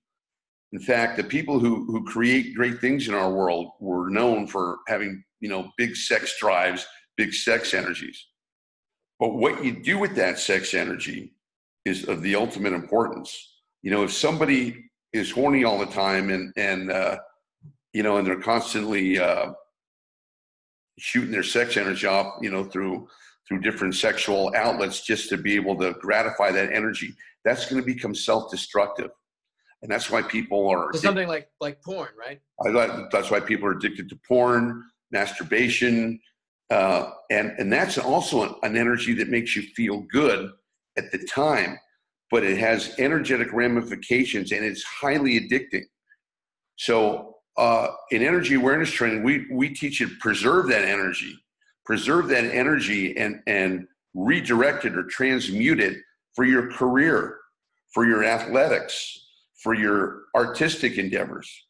[0.72, 4.78] In fact, the people who who create great things in our world were known for
[4.86, 6.86] having you know big sex drives,
[7.16, 8.24] big sex energies.
[9.18, 11.32] But what you do with that sex energy
[11.84, 13.54] is of the ultimate importance.
[13.82, 17.18] You know, if somebody is horny all the time and and uh,
[17.92, 19.52] you know, and they're constantly uh,
[20.98, 23.08] shooting their sex energy off, you know, through
[23.48, 27.14] through different sexual outlets just to be able to gratify that energy.
[27.44, 29.10] That's going to become self-destructive,
[29.82, 32.40] and that's why people are so something like like porn, right?
[32.66, 36.20] I, that's why people are addicted to porn, masturbation,
[36.70, 40.50] uh, and and that's also an, energy that makes you feel good
[40.98, 41.78] at the time,
[42.30, 45.84] but it has energetic ramifications and it's highly addicting.
[46.76, 51.34] So uh, in energy awareness training, we we teach you to preserve that energy,
[51.84, 55.98] preserve that energy, and and redirect it or transmute it
[56.34, 57.38] for your career,
[57.94, 59.26] for your athletics,
[59.62, 61.65] for your artistic endeavors.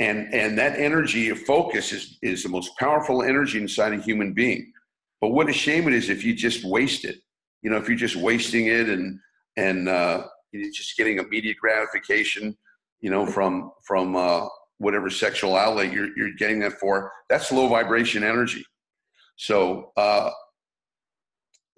[0.00, 4.32] And and that energy of focus is is the most powerful energy inside a human
[4.32, 4.72] being.
[5.20, 7.16] But what a shame it is if you just waste it.
[7.62, 9.18] You know, if you're just wasting it and
[9.56, 12.56] and uh, you're just getting immediate gratification,
[13.00, 14.46] you know, from from uh,
[14.78, 18.64] whatever sexual outlet you're, you're getting that for, that's low vibration energy.
[19.36, 20.30] So uh,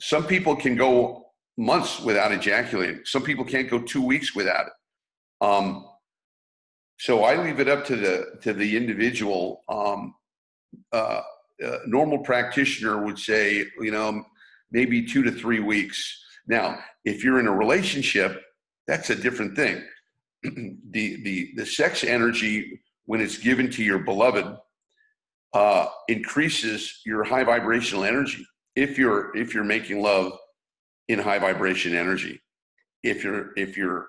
[0.01, 3.01] some people can go months without ejaculating.
[3.05, 4.73] Some people can't go two weeks without it.
[5.47, 5.87] Um,
[7.01, 9.63] so I leave it up to the to the individual.
[9.71, 10.15] Um,
[10.93, 11.23] uh,
[11.65, 14.23] uh, normal practitioner would say, you know,
[14.71, 16.23] maybe two to three weeks.
[16.47, 18.43] Now, if you're in a relationship,
[18.87, 19.83] that's a different thing.
[20.43, 24.59] the the the sex energy when it's given to your beloved
[25.55, 30.33] uh, increases your high vibrational energy if you're if you're making love
[31.09, 32.41] in high vibration energy
[33.03, 34.07] if you're if you're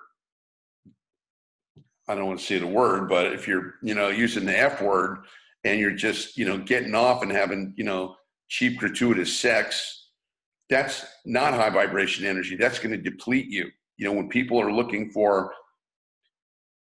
[2.08, 4.80] i don't want to say the word but if you're you know using the f
[4.82, 5.18] word
[5.64, 8.14] and you're just you know getting off and having you know
[8.48, 10.08] cheap gratuitous sex
[10.68, 14.72] that's not high vibration energy that's going to deplete you you know when people are
[14.72, 15.52] looking for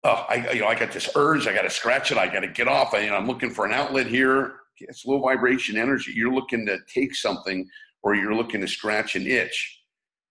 [0.08, 1.48] oh, I, you know, I got this urge.
[1.48, 2.18] I got to scratch it.
[2.18, 2.94] I got to get off.
[2.94, 4.56] I, you know, I'm looking for an outlet here.
[4.80, 6.14] It's low vibration energy.
[6.16, 7.68] You're looking to take something
[8.04, 9.82] or you're looking to scratch an itch.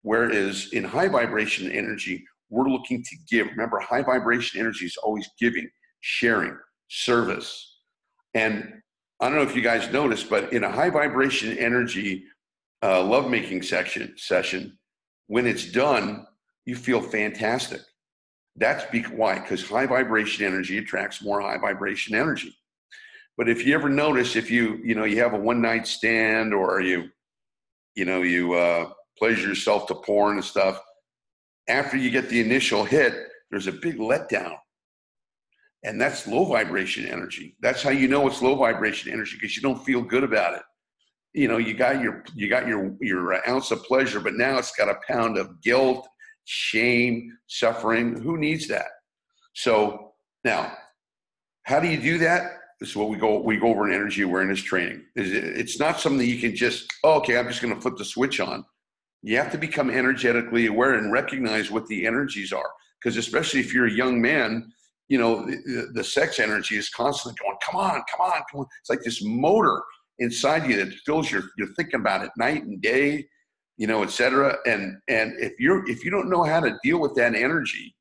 [0.02, 3.48] Whereas in high vibration energy, we're looking to give.
[3.48, 5.68] Remember, high vibration energy is always giving,
[6.00, 6.56] sharing,
[6.88, 7.78] service.
[8.34, 8.80] And
[9.20, 12.24] I don't know if you guys noticed, but in a high vibration energy
[12.82, 14.78] uh, lovemaking section session,
[15.28, 16.26] when it's done,
[16.66, 17.80] you feel fantastic.
[18.56, 22.54] That's be- why, because high vibration energy attracts more high vibration energy.
[23.36, 26.54] But if you ever notice, if you you know you have a one night stand
[26.54, 27.08] or you
[27.96, 30.80] you know you uh, pleasure yourself to porn and stuff,
[31.68, 33.14] after you get the initial hit,
[33.50, 34.56] there's a big letdown,
[35.84, 37.56] and that's low vibration energy.
[37.60, 40.62] That's how you know it's low vibration energy because you don't feel good about it.
[41.32, 44.58] You know, you got your you got your your uh, ounce of pleasure, but now
[44.58, 46.06] it's got a pound of guilt
[46.44, 48.20] shame, suffering.
[48.20, 48.86] Who needs that?
[49.54, 50.12] So
[50.44, 50.76] now,
[51.62, 52.58] how do you do that?
[52.80, 55.04] This is what we go we go over in energy awareness training.
[55.16, 57.38] It's not something you can just oh, okay.
[57.38, 58.64] I'm just going to flip the switch on.
[59.24, 62.70] You have to become energetically aware and recognize what the energies are.
[63.02, 64.70] Because especially if you're a young man,
[65.08, 67.56] you know the, the sex energy is constantly going.
[67.62, 68.66] Come on, come on, come on.
[68.80, 69.82] It's like this motor
[70.18, 71.42] inside you that fills your.
[71.58, 73.26] You're thinking about it night and day
[73.76, 74.56] you know, et cetera.
[74.66, 77.94] And and if you're if you don't know how to deal with that energy,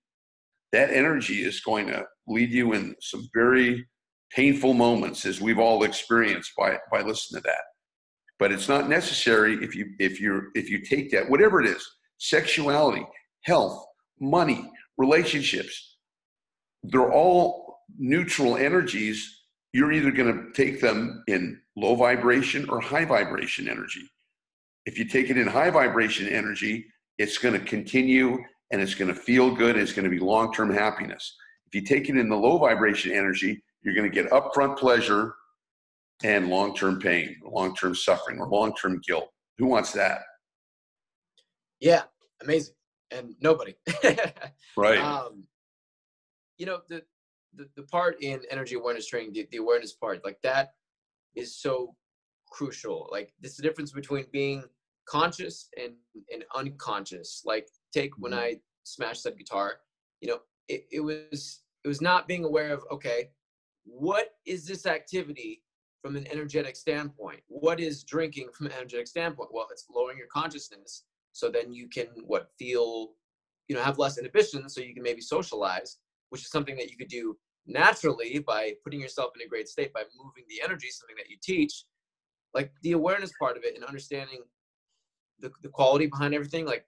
[0.72, 3.86] that energy is going to lead you in some very
[4.32, 7.64] painful moments, as we've all experienced by by listening to that.
[8.40, 11.88] But it's not necessary if you if you if you take that whatever it is,
[12.18, 13.06] sexuality,
[13.42, 13.86] health,
[14.20, 15.98] money, relationships,
[16.84, 19.42] they're all neutral energies.
[19.72, 24.08] You're either going to take them in low vibration or high vibration energy
[24.86, 26.86] if you take it in high vibration energy,
[27.18, 28.38] it's going to continue
[28.72, 29.78] and it's going to feel good.
[29.78, 31.36] it's going to be long term happiness.
[31.68, 35.36] If you take it in the low vibration energy, you're going to get upfront pleasure
[36.24, 39.30] and long term pain, long term suffering, or long term guilt.
[39.58, 40.22] Who wants that?
[41.80, 42.04] Yeah,
[42.42, 42.76] amazing.
[43.12, 43.76] And nobody.
[44.78, 44.98] right.
[45.00, 45.44] Um,
[46.58, 47.04] you know, the,
[47.56, 50.72] the, the part in energy awareness training, the, the awareness part, like that
[51.36, 51.96] is so
[52.50, 53.10] crucial.
[53.12, 54.64] Like this is the difference between being
[55.08, 55.94] conscious and,
[56.32, 57.44] and unconscious.
[57.46, 58.42] Like take when mm-hmm.
[58.42, 59.76] I smashed that guitar,
[60.22, 63.30] you know, it, it was it was not being aware of, okay,
[63.84, 65.62] what is this activity
[66.04, 67.40] from an energetic standpoint?
[67.48, 69.50] What is drinking from an energetic standpoint?
[69.52, 71.06] Well, it's lowering your consciousness.
[71.32, 73.14] So then you can what feel,
[73.68, 75.98] you know, have less inhibition so you can maybe socialize,
[76.30, 77.36] which is something that you could do
[77.66, 81.38] naturally by putting yourself in a great state by moving the energy, something that you
[81.42, 81.86] teach
[82.54, 84.44] like the awareness part of it and understanding
[85.40, 86.86] the, the quality behind everything like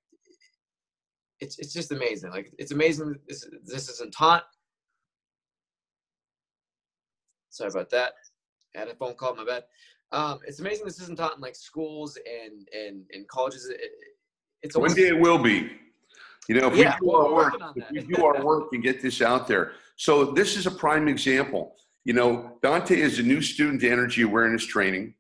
[1.39, 4.45] it's it's just amazing like it's amazing this, this isn't taught
[7.55, 8.11] Sorry about that.
[8.76, 9.36] I had a phone call.
[9.36, 9.64] My bad.
[10.12, 13.68] Um, it's amazing this isn't taught in like schools and and, and colleges.
[13.70, 13.92] It,
[14.62, 15.72] it's one day it will be.
[16.48, 19.02] You know, if yeah, we do our work, if we do our work and get
[19.02, 19.74] this out there.
[19.96, 21.76] So this is a prime example.
[22.04, 25.16] You know, Dante is a new student to energy awareness training,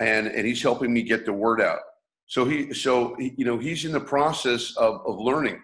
[0.00, 1.80] and and he's helping me get the word out.
[2.26, 5.60] So he, so he, you know, he's in the process of of learning.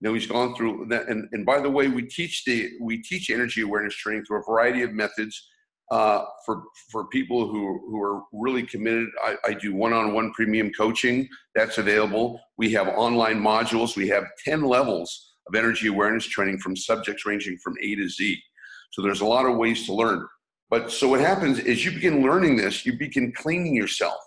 [0.00, 1.08] You know, he's gone through that.
[1.08, 4.44] And and by the way, we teach the we teach energy awareness training through a
[4.44, 5.48] variety of methods.
[5.92, 11.28] Uh, for for people who who are really committed, I, I do one-on-one premium coaching
[11.54, 12.40] that's available.
[12.56, 13.94] We have online modules.
[13.94, 15.08] We have ten levels
[15.46, 18.42] of energy awareness training from subjects ranging from A to Z.
[18.92, 20.26] So there's a lot of ways to learn.
[20.70, 24.20] But so what happens is you begin learning this, you begin cleaning yourself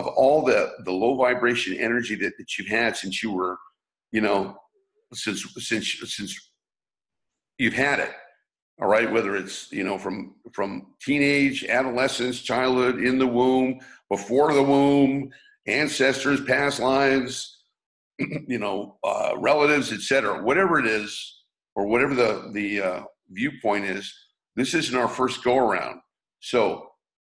[0.00, 3.56] of all the the low vibration energy that, that you've had since you were,
[4.12, 4.38] you know,
[5.14, 5.86] since since
[6.16, 6.50] since
[7.56, 8.12] you've had it
[8.80, 13.78] all right whether it's you know from from teenage adolescence childhood in the womb
[14.10, 15.30] before the womb
[15.66, 17.64] ancestors past lives
[18.18, 21.42] you know uh, relatives etc whatever it is
[21.74, 24.12] or whatever the the uh, viewpoint is
[24.56, 26.00] this isn't our first go around
[26.40, 26.88] so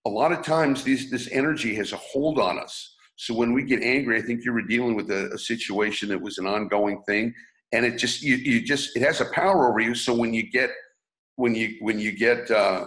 [0.07, 2.95] a lot of times these this energy has a hold on us.
[3.16, 6.20] So when we get angry i think you were dealing with a, a situation that
[6.20, 7.34] was an ongoing thing
[7.72, 9.95] and it just you, you just it has a power over you.
[9.95, 10.70] So when you get
[11.41, 12.84] when you when you get uh,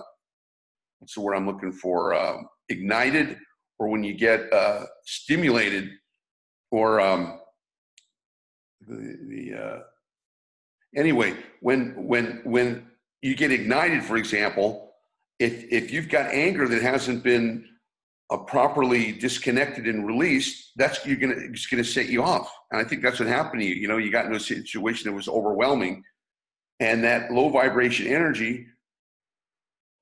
[0.99, 2.38] what's the word I'm looking for uh,
[2.70, 3.38] ignited
[3.80, 5.89] or when you get uh, stimulated
[6.72, 7.39] or um,
[8.88, 9.80] the, the uh,
[10.95, 12.86] anyway when when when
[13.24, 14.93] you get ignited for example
[15.39, 17.66] if if you've got anger that hasn't been
[18.30, 22.54] uh, properly disconnected and released that's you're gonna it's gonna set you off.
[22.72, 23.74] And i think that's what happened to you.
[23.76, 26.04] You know you got into a situation that was overwhelming
[26.84, 28.67] and that low vibration energy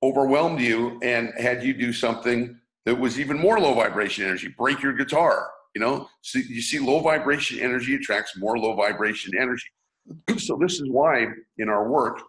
[0.02, 4.48] overwhelmed you and had you do something that was even more low vibration energy.
[4.58, 6.08] Break your guitar you know?
[6.20, 9.68] So you see low vibration energy attracts more low vibration energy.
[10.38, 11.26] So this is why
[11.58, 12.20] in our work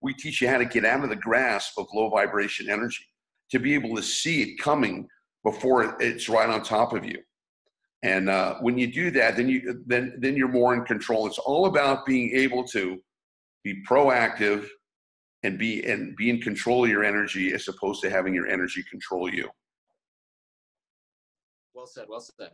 [0.00, 3.04] we teach you how to get out of the grasp of low vibration energy
[3.50, 5.06] to be able to see it coming
[5.44, 7.18] before it's right on top of you.
[8.02, 11.26] And uh, when you do that then you then then you're more in control.
[11.26, 12.98] It's all about being able to
[13.64, 14.68] be proactive
[15.42, 18.84] and be and be in control of your energy as opposed to having your energy
[18.88, 19.48] control you.
[21.74, 22.50] Well said well said.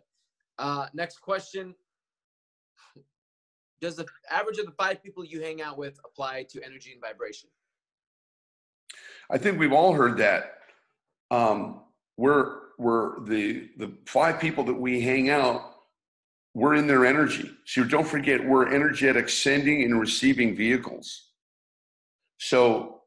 [0.58, 1.74] Uh, next question.
[3.80, 7.00] Does the average of the five people you hang out with apply to energy and
[7.00, 7.48] vibration?
[9.30, 10.58] I think we've all heard that.
[11.30, 11.82] Um,
[12.16, 15.69] we're we're the the five people that we hang out
[16.54, 17.50] we're in their energy.
[17.66, 21.30] So don't forget, we're energetic sending and receiving vehicles.
[22.38, 23.02] So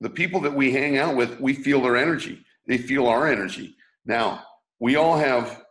[0.00, 2.44] the people that we hang out with, we feel their energy.
[2.66, 3.76] They feel our energy.
[4.04, 4.42] Now,
[4.80, 5.62] we all have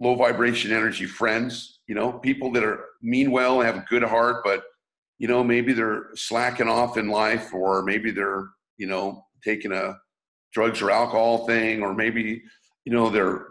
[0.00, 4.42] low vibration energy friends, you know, people that are mean well, have a good heart,
[4.44, 4.64] but
[5.18, 9.96] you know, maybe they're slacking off in life, or maybe they're, you know, taking a
[10.52, 12.42] drugs or alcohol thing, or maybe,
[12.84, 13.46] you know, they're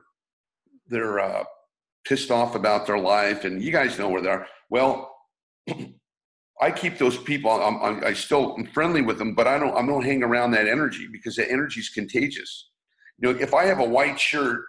[0.88, 1.46] they're uh,
[2.06, 4.48] pissed off about their life, and you guys know where they are.
[4.70, 5.14] Well,
[6.62, 7.50] I keep those people.
[7.50, 9.76] I'm, I'm, I still am friendly with them, but I don't.
[9.76, 12.70] I don't hang around that energy because that energy is contagious.
[13.18, 14.62] You know, if I have a white shirt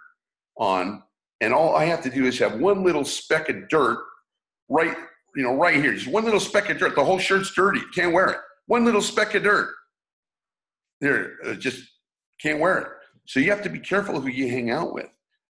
[0.59, 1.03] on,
[1.41, 3.99] and all I have to do is have one little speck of dirt,
[4.69, 4.97] right,
[5.37, 6.95] you know, right here, just one little speck of dirt.
[6.95, 7.81] The whole shirt's dirty.
[7.95, 8.39] Can't wear it.
[8.67, 9.71] One little speck of dirt.
[11.01, 11.83] There, uh, just
[12.41, 12.89] can't wear it.
[13.27, 15.09] So you have to be careful who you hang out with,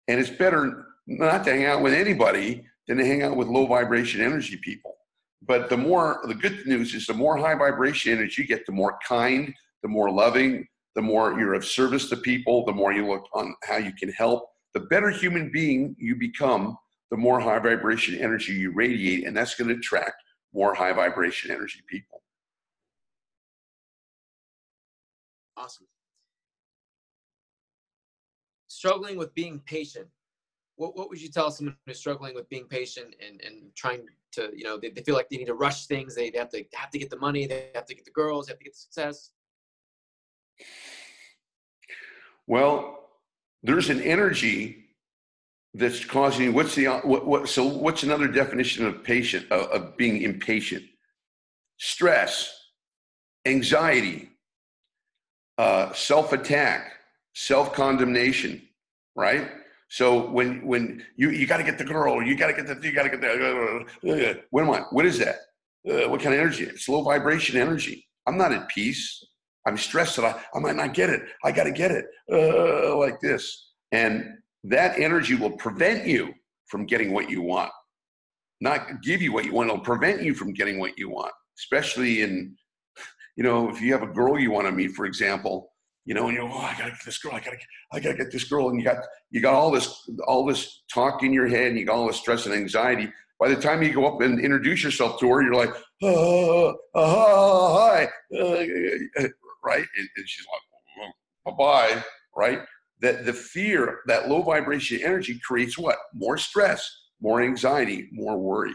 [0.09, 3.67] and it's better not to hang out with anybody than to hang out with low
[3.67, 4.95] vibration energy people.
[5.47, 8.73] But the more, the good news is the more high vibration energy you get, the
[8.73, 13.07] more kind, the more loving, the more you're of service to people, the more you
[13.07, 16.77] look on how you can help, the better human being you become,
[17.11, 20.15] the more high vibration energy you radiate, and that's going to attract
[20.55, 22.23] more high vibration energy people.
[25.57, 25.87] Awesome.
[28.69, 30.09] Struggling with being patient
[30.77, 34.51] what, what would you tell someone who's struggling with being patient and, and trying to,
[34.55, 36.15] you know, they, they feel like they need to rush things.
[36.15, 37.47] They, they have to have to get the money.
[37.47, 38.47] They have to get the girls.
[38.47, 39.31] They have to get the success.
[42.47, 42.99] Well,
[43.63, 44.87] there's an energy
[45.75, 46.53] that's causing.
[46.53, 47.27] What's the what?
[47.27, 50.85] what so what's another definition of patient of, of being impatient?
[51.79, 52.53] Stress,
[53.47, 54.31] anxiety,
[55.59, 56.93] uh, self attack,
[57.35, 58.63] self condemnation.
[59.15, 59.49] Right
[59.93, 62.89] so when when you you got to get the girl, you got to get the
[62.89, 64.41] you got to get the.
[64.49, 64.81] What am I?
[64.91, 65.37] What is that?
[65.87, 66.65] Uh, what kind of energy?
[66.65, 68.09] It's low vibration energy.
[68.27, 69.23] I'm not at peace.
[69.67, 71.21] I'm stressed that I, I might not get it.
[71.45, 73.73] I got to get it uh, like this.
[73.93, 74.31] And
[74.65, 76.33] that energy will prevent you
[76.69, 77.71] from getting what you want,
[78.63, 79.69] not give you what you want.
[79.69, 82.57] It'll prevent you from getting what you want, especially in,
[83.37, 85.72] you know, if you have a girl you want to meet, for example,
[86.05, 87.57] you know, and you're, oh, I gotta get this girl, I gotta,
[87.93, 88.99] I gotta get this girl, and you got,
[89.31, 92.17] you got all this, all this talk in your head, and you got all this
[92.19, 93.13] stress and anxiety.
[93.39, 97.79] By the time you go up and introduce yourself to her, you're like, oh, oh
[97.79, 99.29] hi, uh,
[99.65, 99.85] right?
[99.97, 101.13] And, and she's like,
[101.45, 102.05] bye bye,
[102.37, 102.61] right?
[103.01, 105.97] That the fear, that low vibration energy creates what?
[106.15, 106.89] More stress,
[107.21, 108.75] more anxiety, more worry.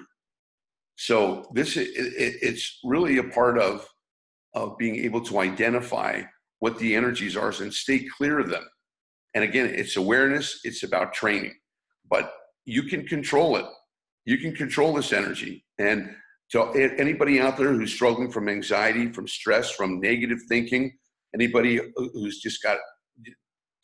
[0.98, 3.88] So this it, it, it's really a part of
[4.54, 6.24] of being able to identify
[6.60, 8.66] what the energies are and stay clear of them.
[9.36, 10.60] And again, it's awareness.
[10.64, 11.54] It's about training,
[12.10, 12.34] but
[12.66, 13.66] you can control it.
[14.26, 15.64] You can control this energy.
[15.80, 16.10] And
[16.52, 16.64] to
[16.98, 20.98] anybody out there who's struggling from anxiety, from stress, from negative thinking,
[21.34, 22.78] anybody who's just got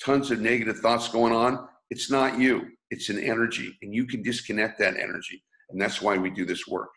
[0.04, 2.68] tons of negative thoughts going on, it's not you.
[2.90, 5.44] It's an energy, and you can disconnect that energy.
[5.70, 6.90] And that's why we do this work.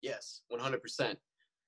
[0.00, 1.16] Yes, 100%.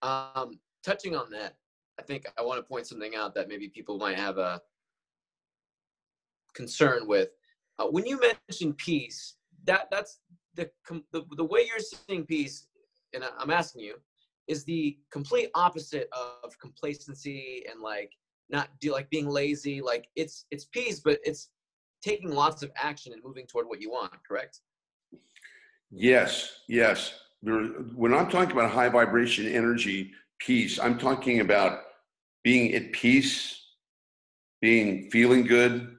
[0.02, 1.54] Um, touching on that,
[2.00, 4.62] I think I want to point something out that maybe people might have a
[6.54, 7.28] concern with.
[7.78, 9.34] Uh, when you mention peace,
[9.64, 10.20] that that's
[10.54, 10.70] the,
[11.12, 12.68] the the way you're seeing peace,
[13.12, 13.96] and I'm asking you,
[14.48, 18.12] is the complete opposite of complacency and like
[18.48, 19.82] not do like being lazy.
[19.82, 21.50] Like it's it's peace, but it's
[22.02, 24.12] taking lots of action and moving toward what you want.
[24.26, 24.60] Correct?
[25.90, 27.12] Yes, yes.
[27.42, 31.80] When I'm talking about high vibration energy peace, I'm talking about
[32.42, 33.60] being at peace,
[34.60, 35.96] being feeling good,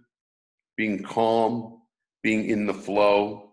[0.78, 1.82] being calm,
[2.24, 3.52] being in the flow,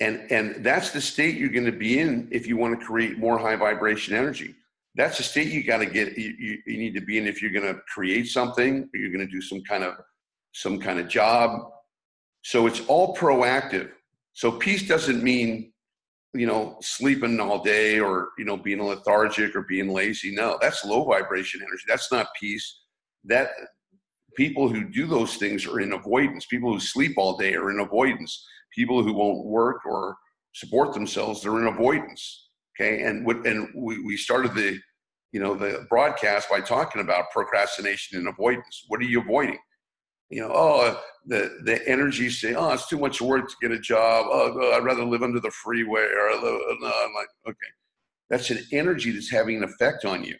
[0.00, 3.18] and and that's the state you're going to be in if you want to create
[3.18, 4.54] more high vibration energy.
[4.94, 7.52] That's the state you got to get you, you, need to be in if you're
[7.52, 9.94] going to create something or you're going to do some kind of
[10.52, 11.70] some kind of job.
[12.42, 13.90] So it's all proactive.
[14.34, 15.71] So peace doesn't mean
[16.34, 20.84] you know sleeping all day or you know being lethargic or being lazy no that's
[20.84, 22.80] low vibration energy that's not peace
[23.24, 23.50] that
[24.36, 27.80] people who do those things are in avoidance people who sleep all day are in
[27.80, 30.16] avoidance people who won't work or
[30.54, 32.48] support themselves, they're in avoidance.
[32.78, 33.02] Okay.
[33.02, 34.78] And what, and we, we started the,
[35.32, 38.84] you know, the broadcast by talking about procrastination and avoidance.
[38.88, 39.58] What are you avoiding?
[40.32, 43.70] You know, oh, uh, the, the energy say, oh, it's too much work to get
[43.70, 44.26] a job.
[44.30, 46.00] Oh, oh I'd rather live under the freeway.
[46.00, 47.72] Or, no, I'm like, okay.
[48.30, 50.34] That's an energy that's having an effect on you.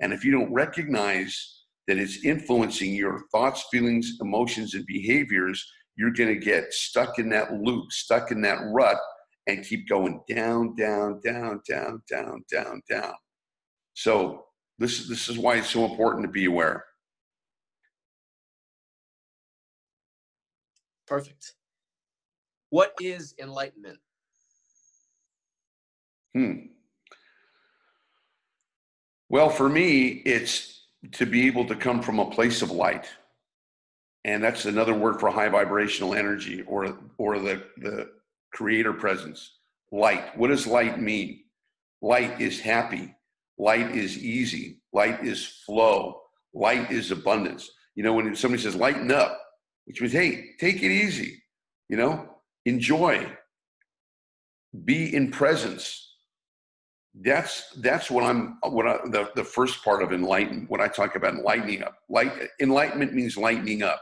[0.00, 5.62] And if you don't recognize that it's influencing your thoughts, feelings, emotions, and behaviors,
[5.96, 8.98] you're going to get stuck in that loop, stuck in that rut,
[9.46, 13.12] and keep going down, down, down, down, down, down, down.
[13.92, 14.46] So
[14.78, 16.84] this this is why it's so important to be aware.
[21.06, 21.54] Perfect.
[22.70, 23.98] What is enlightenment?
[26.34, 26.54] Hmm.
[29.28, 30.82] Well, for me, it's
[31.12, 33.06] to be able to come from a place of light.
[34.24, 38.10] And that's another word for high vibrational energy or or the the
[38.52, 39.52] creator presence.
[39.92, 40.36] Light.
[40.36, 41.44] What does light mean?
[42.02, 43.14] Light is happy.
[43.56, 44.80] Light is easy.
[44.92, 46.22] Light is flow.
[46.52, 47.70] Light is abundance.
[47.94, 49.45] You know when somebody says lighten up
[49.86, 51.42] which means hey take it easy
[51.88, 52.28] you know
[52.64, 53.26] enjoy
[54.84, 56.02] be in presence
[57.22, 61.16] that's that's what i'm what i the, the first part of enlighten when i talk
[61.16, 64.00] about enlightening up light enlightenment means lightening up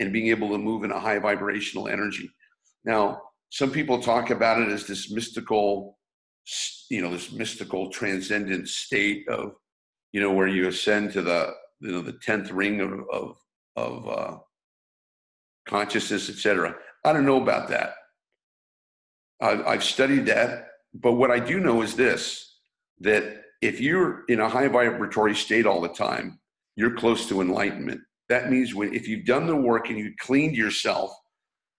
[0.00, 2.28] and being able to move in a high vibrational energy.
[2.84, 5.98] Now, some people talk about it as this mystical,
[6.88, 9.52] you know, this mystical transcendent state of,
[10.12, 13.36] you know, where you ascend to the, you know, the tenth ring of of,
[13.76, 14.38] of uh,
[15.66, 16.74] consciousness, etc.
[17.04, 17.94] I don't know about that.
[19.42, 22.58] I've, studied that, but what I do know is this:
[23.00, 26.38] that if you're in a high vibratory state all the time,
[26.76, 30.56] you're close to enlightenment that means when if you've done the work and you've cleaned
[30.56, 31.10] yourself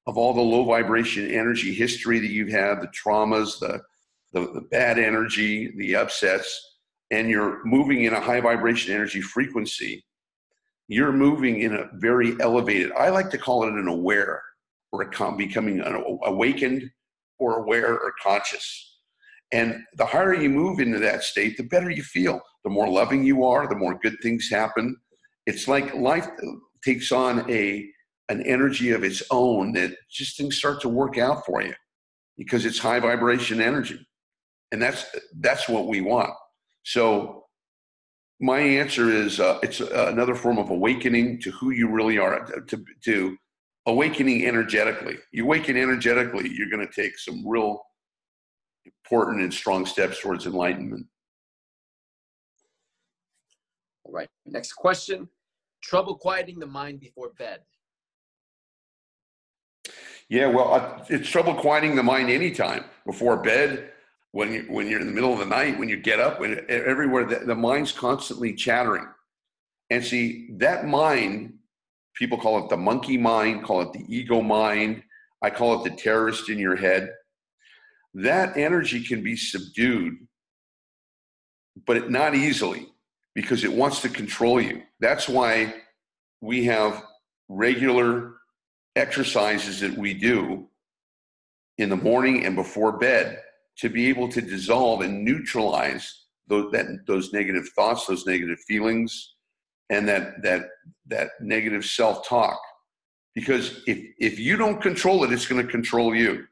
[0.05, 3.81] of all the low vibration energy history that you've had, the traumas, the,
[4.33, 6.77] the, the bad energy, the upsets,
[7.09, 10.03] and you're moving in a high vibration energy frequency,
[10.91, 14.41] you're moving in a very elevated, I like to call it an aware
[14.91, 15.81] or a, becoming
[16.25, 16.91] awakened
[17.39, 18.99] or aware or conscious.
[19.53, 22.41] And the higher you move into that state, the better you feel.
[22.65, 24.97] The more loving you are, the more good things happen,
[25.45, 26.27] it's like life
[26.83, 27.89] takes on a
[28.29, 31.73] an energy of its own that just things start to work out for you
[32.37, 33.99] because it's high vibration energy
[34.71, 35.05] and that's
[35.39, 36.31] that's what we want
[36.83, 37.40] so
[38.41, 42.83] my answer is uh, it's another form of awakening to who you really are, to,
[43.03, 43.37] to
[43.85, 45.17] awakening energetically.
[45.31, 47.83] You awaken energetically, you're going to take some real
[48.85, 51.05] important and strong steps towards enlightenment.
[54.05, 54.29] All right.
[54.47, 55.29] Next question.
[55.83, 57.59] Trouble quieting the mind before bed.
[60.29, 63.90] Yeah, well, it's trouble quieting the mind anytime before bed,
[64.31, 66.65] when you when you're in the middle of the night, when you get up, when
[66.69, 69.07] everywhere the, the mind's constantly chattering.
[69.89, 71.55] And see that mind,
[72.15, 75.03] people call it the monkey mind, call it the ego mind.
[75.41, 77.11] I call it the terrorist in your head.
[78.13, 80.15] That energy can be subdued,
[81.85, 82.87] but not easily
[83.33, 84.83] because it wants to control you.
[84.99, 85.73] That's why
[86.41, 87.03] we have
[87.49, 88.35] regular
[88.95, 90.69] exercises that we do
[91.77, 93.41] in the morning and before bed
[93.77, 99.35] to be able to dissolve and neutralize those, that, those negative thoughts, those negative feelings,
[99.89, 100.63] and that, that,
[101.07, 102.59] that negative self talk.
[103.33, 106.45] Because if, if you don't control it, it's going to control you.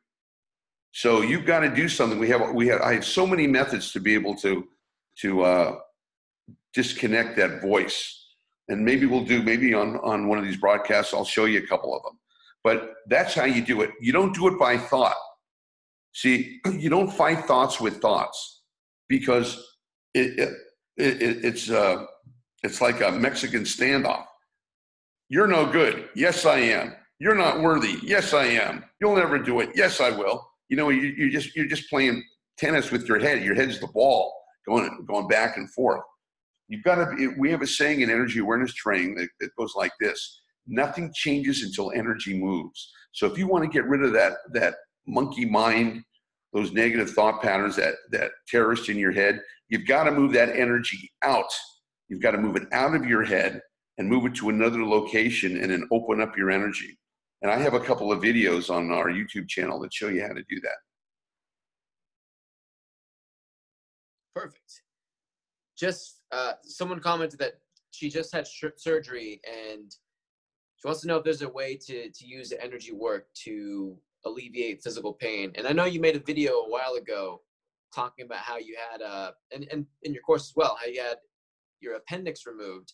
[0.91, 2.17] So you've got to do something.
[2.17, 4.67] We have, we have, I have so many methods to be able to,
[5.22, 5.76] to uh,
[6.74, 8.15] disconnect that voice.
[8.70, 11.67] And maybe we'll do, maybe on, on one of these broadcasts, I'll show you a
[11.67, 12.17] couple of them.
[12.63, 13.91] But that's how you do it.
[13.99, 15.15] You don't do it by thought.
[16.14, 18.64] See, you don't fight thoughts with thoughts
[19.07, 19.64] because
[20.14, 22.05] it, it, it it's uh,
[22.64, 24.26] it's like a Mexican standoff.
[25.30, 26.10] You're no good.
[26.16, 26.95] Yes, I am.
[27.20, 27.97] You're not worthy.
[28.01, 28.84] Yes, I am.
[28.99, 29.70] You'll never do it.
[29.76, 30.49] Yes, I will.
[30.70, 32.24] You know, you, you just you're just playing
[32.57, 33.43] tennis with your head.
[33.43, 34.34] Your head's the ball,
[34.68, 36.01] going going back and forth.
[36.68, 37.16] You've got to.
[37.16, 41.12] Be, we have a saying in energy awareness training that, that goes like this: Nothing
[41.14, 42.91] changes until energy moves.
[43.12, 44.76] So if you want to get rid of that that
[45.10, 46.03] monkey mind,
[46.53, 50.55] those negative thought patterns, that that terrorist in your head, you've got to move that
[50.55, 51.51] energy out.
[52.07, 53.62] You've got to move it out of your head
[53.97, 56.97] and move it to another location and then open up your energy.
[57.41, 60.34] And I have a couple of videos on our YouTube channel that show you how
[60.34, 60.78] to do that.
[64.36, 64.82] Perfect.
[65.78, 67.53] Just uh, someone commented that
[67.91, 68.47] she just had
[68.78, 69.91] surgery and
[70.78, 73.97] she wants to know if there's a way to to use the energy work to
[74.26, 75.51] alleviate physical pain.
[75.55, 77.41] And I know you made a video a while ago
[77.93, 81.01] talking about how you had uh and, and in your course as well, how you
[81.01, 81.17] had
[81.80, 82.93] your appendix removed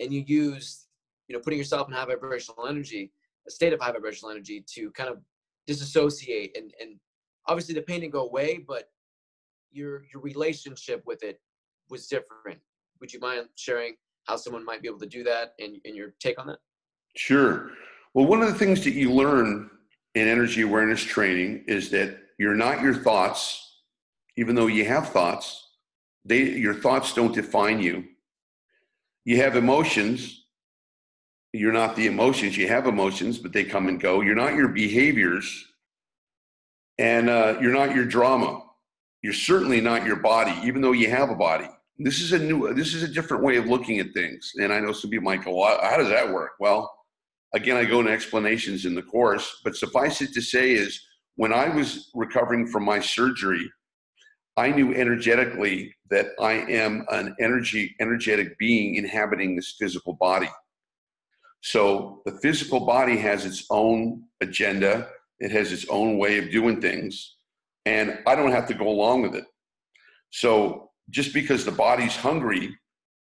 [0.00, 0.86] and you used,
[1.28, 3.12] you know, putting yourself in high vibrational energy,
[3.46, 5.18] a state of high vibrational energy to kind of
[5.66, 6.98] disassociate and and
[7.46, 8.90] obviously the pain didn't go away, but
[9.70, 11.40] your your relationship with it
[11.90, 12.58] was different.
[13.00, 13.94] Would you mind sharing
[14.26, 16.58] how someone might be able to do that and, and your take on that?
[17.16, 17.70] Sure.
[18.14, 19.70] Well, one of the things that you learn
[20.16, 23.82] in energy awareness training is that you're not your thoughts,
[24.38, 25.62] even though you have thoughts.
[26.24, 28.02] They, your thoughts don't define you.
[29.26, 30.46] You have emotions.
[31.52, 32.56] You're not the emotions.
[32.56, 34.22] You have emotions, but they come and go.
[34.22, 35.66] You're not your behaviors,
[36.98, 38.62] and uh, you're not your drama.
[39.22, 41.68] You're certainly not your body, even though you have a body.
[41.98, 42.72] This is a new.
[42.72, 44.52] This is a different way of looking at things.
[44.56, 46.90] And I know some people might go, well, "How does that work?" Well,
[47.54, 51.00] Again, I go into explanations in the course, but suffice it to say is
[51.36, 53.70] when I was recovering from my surgery,
[54.56, 60.48] I knew energetically that I am an energy energetic being inhabiting this physical body.
[61.60, 65.08] So the physical body has its own agenda,
[65.40, 67.36] it has its own way of doing things,
[67.84, 69.44] and I don't have to go along with it.
[70.30, 72.74] So just because the body's hungry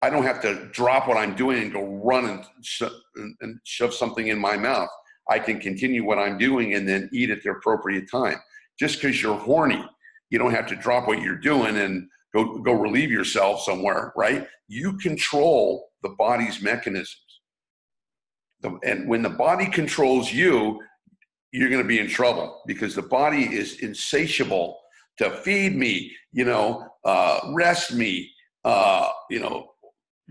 [0.07, 4.29] I don't have to drop what I'm doing and go run and, and shove something
[4.29, 4.89] in my mouth.
[5.29, 8.37] I can continue what I'm doing and then eat at the appropriate time.
[8.79, 9.85] Just because you're horny,
[10.31, 14.47] you don't have to drop what you're doing and go go relieve yourself somewhere, right?
[14.69, 17.41] You control the body's mechanisms.
[18.61, 20.81] The, and when the body controls you,
[21.51, 24.79] you're going to be in trouble because the body is insatiable
[25.19, 28.31] to feed me, you know, uh, rest me,
[28.65, 29.73] uh, you know,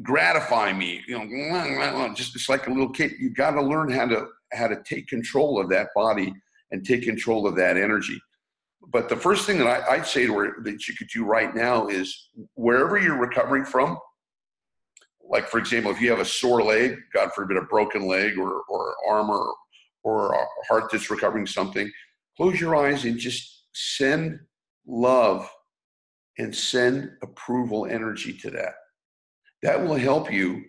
[0.04, 3.14] gratify me you know just it's like a little kid.
[3.20, 6.34] You got to learn how to how to take control of that body
[6.72, 8.20] and take control of that energy.
[8.88, 11.54] But the first thing that I, would say to her that you could do right
[11.56, 13.98] now is wherever you're recovering from
[15.28, 18.62] like for example if you have a sore leg god forbid a broken leg or
[18.70, 19.54] or arm or,
[20.04, 21.92] or a heart that's recovering something
[22.38, 24.40] close your eyes and just send
[24.86, 25.50] love
[26.38, 28.74] and send approval energy to that
[29.66, 30.64] that will help you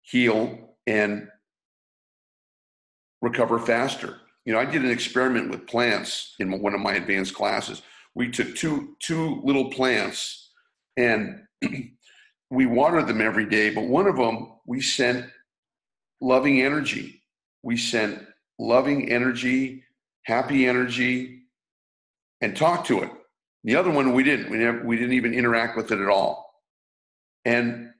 [0.00, 1.28] heal and
[3.20, 4.16] recover faster.
[4.46, 7.82] You know, I did an experiment with plants in one of my advanced classes.
[8.14, 10.50] We took two two little plants
[10.96, 11.42] and
[12.50, 15.26] we watered them every day, but one of them we sent
[16.22, 17.22] loving energy.
[17.62, 18.24] We sent
[18.58, 19.84] loving energy,
[20.24, 21.42] happy energy,
[22.40, 23.10] and talked to it.
[23.64, 24.48] The other one we didn't.
[24.48, 26.50] We, never, we didn't even interact with it at all.
[27.44, 27.90] And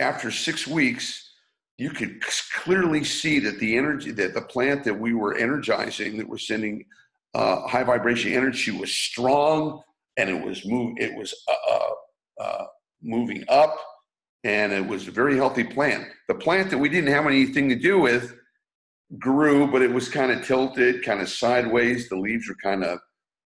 [0.00, 1.30] after six weeks,
[1.78, 2.22] you could
[2.52, 6.84] clearly see that the energy, that the plant that we were energizing, that we're sending
[7.34, 9.80] uh, high vibration energy, was strong,
[10.16, 10.94] and it was move.
[10.98, 12.66] It was uh, uh, uh
[13.02, 13.76] moving up
[14.44, 16.06] and it was a very healthy plant.
[16.28, 18.34] The plant that we didn't have anything to do with
[19.18, 22.08] grew, but it was kind of tilted, kind of sideways.
[22.08, 22.98] The leaves were kind of,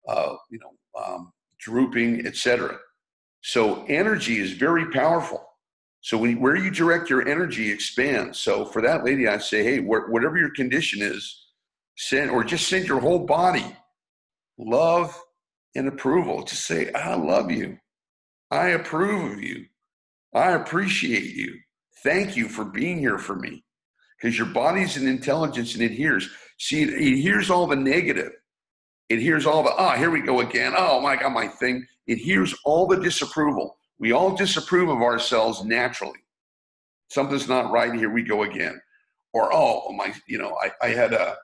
[0.08, 2.78] uh, you know, um, drooping, etc.
[3.42, 5.46] So energy is very powerful.
[6.02, 8.40] So when, where you direct your energy expands.
[8.40, 11.48] So for that lady, I say, hey, wh- whatever your condition is,
[11.98, 13.76] send or just send your whole body
[14.58, 15.18] love
[15.76, 16.44] and approval.
[16.44, 17.78] Just say, I love you.
[18.52, 19.66] I approve of you.
[20.34, 21.56] I appreciate you.
[22.04, 23.64] Thank you for being here for me.
[24.18, 26.30] Because your body's an intelligence and it hears.
[26.60, 28.34] See, it, hears all the negative.
[29.08, 30.74] It hears all the, ah, oh, here we go again.
[30.78, 31.86] Oh my God, my thing.
[32.06, 33.79] It hears all the disapproval.
[34.00, 36.20] We all disapprove of ourselves naturally.
[37.10, 37.94] Something's not right.
[37.94, 38.80] Here we go again.
[39.34, 41.36] Or, oh, oh, my, you know, I, I had a,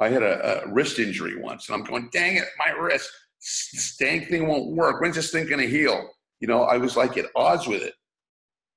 [0.00, 3.08] I had a, a wrist injury once and I'm going, dang it, my wrist,
[3.40, 5.00] this dang thing won't work.
[5.00, 6.08] When's this thing going to heal?
[6.42, 7.94] you know, I was like at odds with it.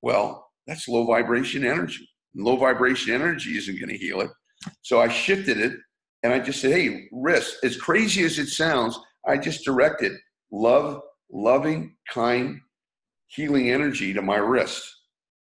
[0.04, 2.08] Well, that's low vibration energy.
[2.36, 4.30] Low vibration energy isn't going to heal it.
[4.84, 5.74] So I shifted it
[6.22, 10.12] and I just said, hey, wrist, as crazy as it sounds, I just directed
[10.52, 11.02] love,
[11.32, 12.60] loving, kind,
[13.28, 14.84] healing energy to my wrist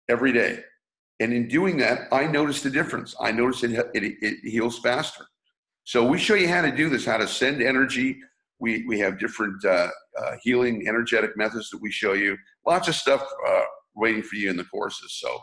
[0.10, 0.60] every day.
[1.20, 3.16] And in doing that, I noticed the difference.
[3.20, 5.26] I noticed it, it, it heals faster.
[5.84, 8.18] So we show you how to do this, how to send energy
[8.62, 9.90] we, we have different uh,
[10.22, 12.38] uh, healing energetic methods that we show you.
[12.66, 13.62] Lots of stuff uh,
[13.96, 15.18] waiting for you in the courses.
[15.20, 15.38] So,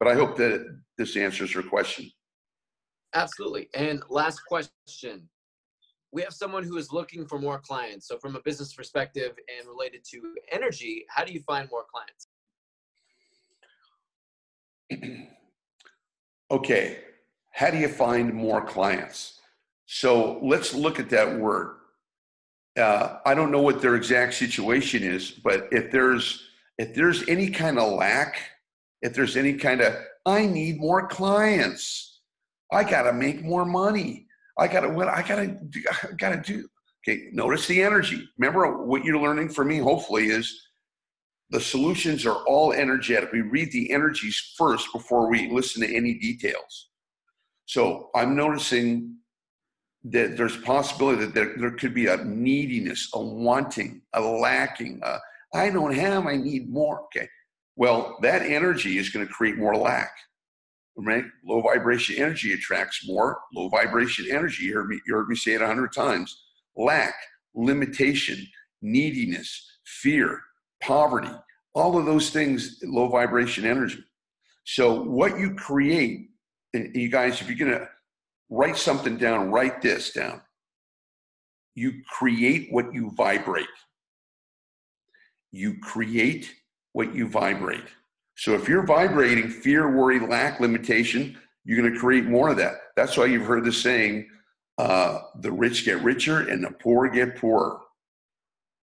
[0.00, 0.66] but I hope that
[0.98, 2.10] this answers your question.
[3.14, 3.68] Absolutely.
[3.74, 5.28] And last question.
[6.12, 8.06] We have someone who is looking for more clients.
[8.06, 12.28] So, from a business perspective and related to energy, how do you find more clients?
[16.50, 16.98] okay.
[17.50, 19.40] How do you find more clients?
[19.86, 21.76] So, let's look at that word
[22.78, 26.48] uh, I don't know what their exact situation is, but if there's
[26.78, 28.40] if there's any kind of lack,
[29.02, 29.94] if there's any kind of
[30.24, 32.20] I need more clients,
[32.72, 34.26] I got to make more money.
[34.58, 35.56] I got to what I got to
[36.02, 36.68] I got to do.
[37.06, 38.28] Okay, notice the energy.
[38.38, 39.78] Remember what you're learning from me.
[39.78, 40.68] Hopefully, is
[41.50, 43.32] the solutions are all energetic.
[43.32, 46.90] We read the energies first before we listen to any details.
[47.66, 49.16] So I'm noticing
[50.04, 55.00] that there's a possibility that there, there could be a neediness, a wanting, a lacking.
[55.54, 57.02] I don't have, I need more.
[57.04, 57.28] Okay.
[57.76, 60.12] Well, that energy is going to create more lack.
[60.96, 61.24] Right?
[61.44, 64.64] Low vibration energy attracts more low vibration energy.
[64.64, 66.44] You heard me, you heard me say it a hundred times.
[66.76, 67.14] Lack,
[67.54, 68.46] limitation,
[68.82, 70.40] neediness, fear,
[70.82, 71.30] poverty,
[71.74, 74.04] all of those things, low vibration energy.
[74.64, 76.28] So what you create,
[76.74, 77.88] and you guys, if you're gonna
[78.50, 80.42] write something down, write this down.
[81.74, 83.66] You create what you vibrate.
[85.50, 86.52] You create
[86.92, 87.84] what you vibrate.
[88.36, 92.74] So if you're vibrating fear, worry, lack, limitation, you're going to create more of that.
[92.96, 94.28] That's why you've heard the saying,
[94.78, 97.78] uh, the rich get richer and the poor get poorer.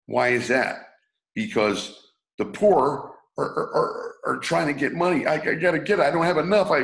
[0.06, 0.88] Why is that?
[1.34, 5.26] Because the poor are, are, are, trying to get money.
[5.26, 6.02] I, I got to get it.
[6.02, 6.70] I don't have enough.
[6.70, 6.80] I,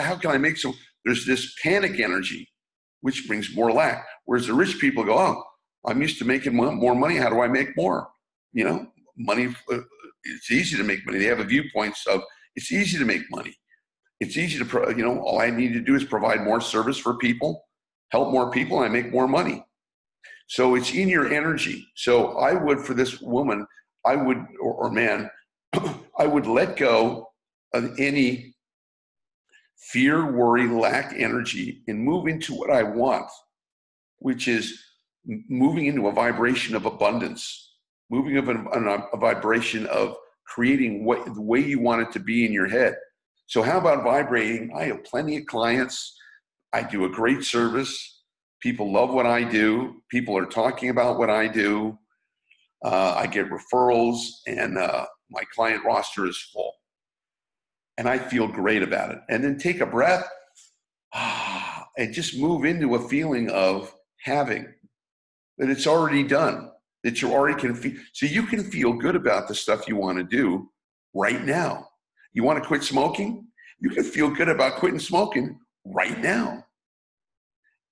[0.00, 0.74] how can I make some?
[1.06, 2.50] there's this panic energy,
[3.00, 4.04] which brings more lack.
[4.24, 5.42] Whereas the rich people go, oh,
[5.86, 7.16] I'm used to making more money.
[7.16, 8.08] How do I make more?
[8.52, 9.78] You know, money, uh,
[10.34, 11.18] it's easy to make money.
[11.18, 12.22] They have a viewpoints of
[12.54, 13.54] it's easy to make money.
[14.20, 17.18] It's easy to, you know, all I need to do is provide more service for
[17.18, 17.64] people,
[18.10, 19.64] help more people, and I make more money.
[20.48, 21.86] So it's in your energy.
[21.96, 23.66] So I would, for this woman,
[24.04, 25.30] I would, or, or man,
[26.18, 27.28] I would let go
[27.74, 28.54] of any
[29.76, 33.26] fear, worry, lack energy, and move into what I want,
[34.18, 34.82] which is
[35.48, 37.65] moving into a vibration of abundance,
[38.10, 42.52] moving of a, vibration of creating what the way you want it to be in
[42.52, 42.96] your head.
[43.46, 44.72] So, how about vibrating?
[44.76, 46.16] I have plenty of clients.
[46.72, 48.22] I do a great service.
[48.60, 50.02] People love what I do.
[50.10, 51.98] People are talking about what I do.
[52.84, 56.72] Uh, I get referrals, and uh, my client roster is full
[57.98, 59.18] and I feel great about it.
[59.28, 60.28] And then take a breath
[61.14, 64.66] and just move into a feeling of having
[65.58, 66.70] that it's already done,
[67.06, 67.92] that you already can feel.
[68.14, 70.68] So you can feel good about the stuff you want to do
[71.14, 71.86] right now.
[72.32, 73.46] You want to quit smoking?
[73.78, 76.64] You can feel good about quitting smoking right now.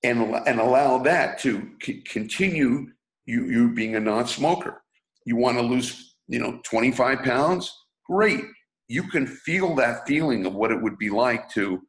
[0.02, 2.88] And, and allow that to c- continue
[3.24, 4.82] you, you being a non-smoker.
[5.24, 7.72] You want to lose, you know, 25 pounds?
[8.10, 8.42] Great.
[8.88, 11.80] You can feel that feeling of what it would be like to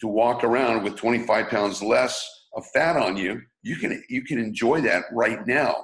[0.00, 3.40] to walk around with 25 pounds less of fat on you.
[3.62, 5.76] You can you can enjoy that right now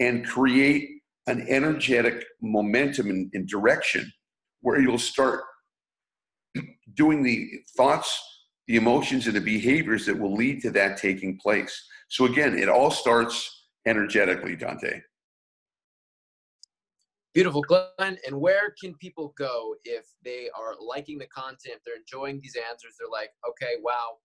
[0.00, 0.88] and create
[1.26, 4.10] an energetic momentum and, and direction
[4.62, 5.42] where you'll start
[6.94, 8.18] doing the thoughts,
[8.66, 11.86] the emotions, and the behaviors that will lead to that taking place.
[12.08, 15.00] So again, it all starts energetically, Dante.
[17.34, 18.18] Beautiful, Glenn.
[18.26, 22.94] And where can people go if they are liking the content, they're enjoying these answers,
[22.98, 24.16] they're like, okay, wow,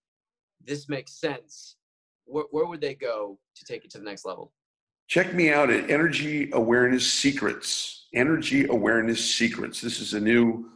[0.65, 1.75] this makes sense.
[2.25, 4.53] Where, where would they go to take it to the next level?
[5.13, 8.07] Check me out at Energy Awareness Secrets.
[8.15, 9.79] Energy Awareness Secrets.
[9.79, 10.71] This is a new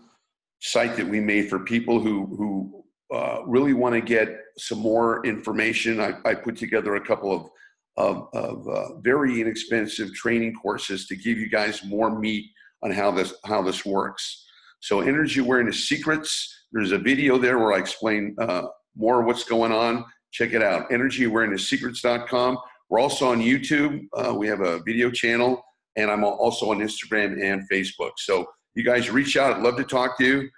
[0.60, 2.86] site that we made for people who who
[3.18, 4.30] uh, really want to get
[4.60, 6.00] some more information.
[6.00, 7.50] I, I put together a couple of
[7.98, 12.46] of, of uh, very inexpensive training courses to give you guys more meat
[12.84, 14.46] on how this how this works.
[14.82, 16.68] So, Energy Awareness Secrets.
[16.72, 20.06] There's a video there where I explain uh, more what's going on.
[20.32, 20.92] Check it out.
[20.92, 22.58] EnergyAwarenessSecrets.com.
[22.90, 24.08] We're also on YouTube.
[24.14, 25.62] Uh, we have a video channel,
[25.96, 28.12] and I'm also on Instagram and Facebook.
[28.18, 29.54] So you guys reach out.
[29.54, 30.50] I'd love to talk to you,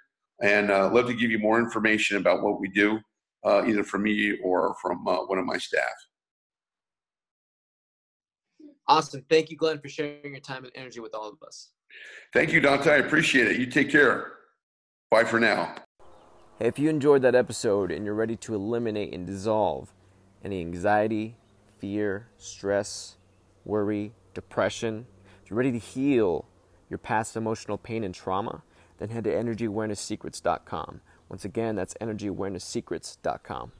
[0.42, 2.98] and uh, love to give you more information about what we do,
[3.44, 5.84] uh, either from me or from uh, one of my staff.
[8.86, 9.24] Awesome.
[9.28, 11.70] Thank you, Glenn, for sharing your time and energy with all of us.
[12.32, 12.90] Thank you, Dante.
[12.90, 13.56] I appreciate it.
[13.56, 14.32] You take care.
[15.10, 15.74] Bye for now.
[16.58, 19.92] Hey, if you enjoyed that episode and you're ready to eliminate and dissolve
[20.44, 21.36] any anxiety,
[21.80, 23.16] fear, stress,
[23.64, 25.06] worry, depression,
[25.42, 26.46] if you're ready to heal
[26.88, 28.62] your past emotional pain and trauma,
[28.98, 31.00] then head to energyawareness.secrets.com.
[31.28, 33.72] Once again, that's energyawareness.secrets.com.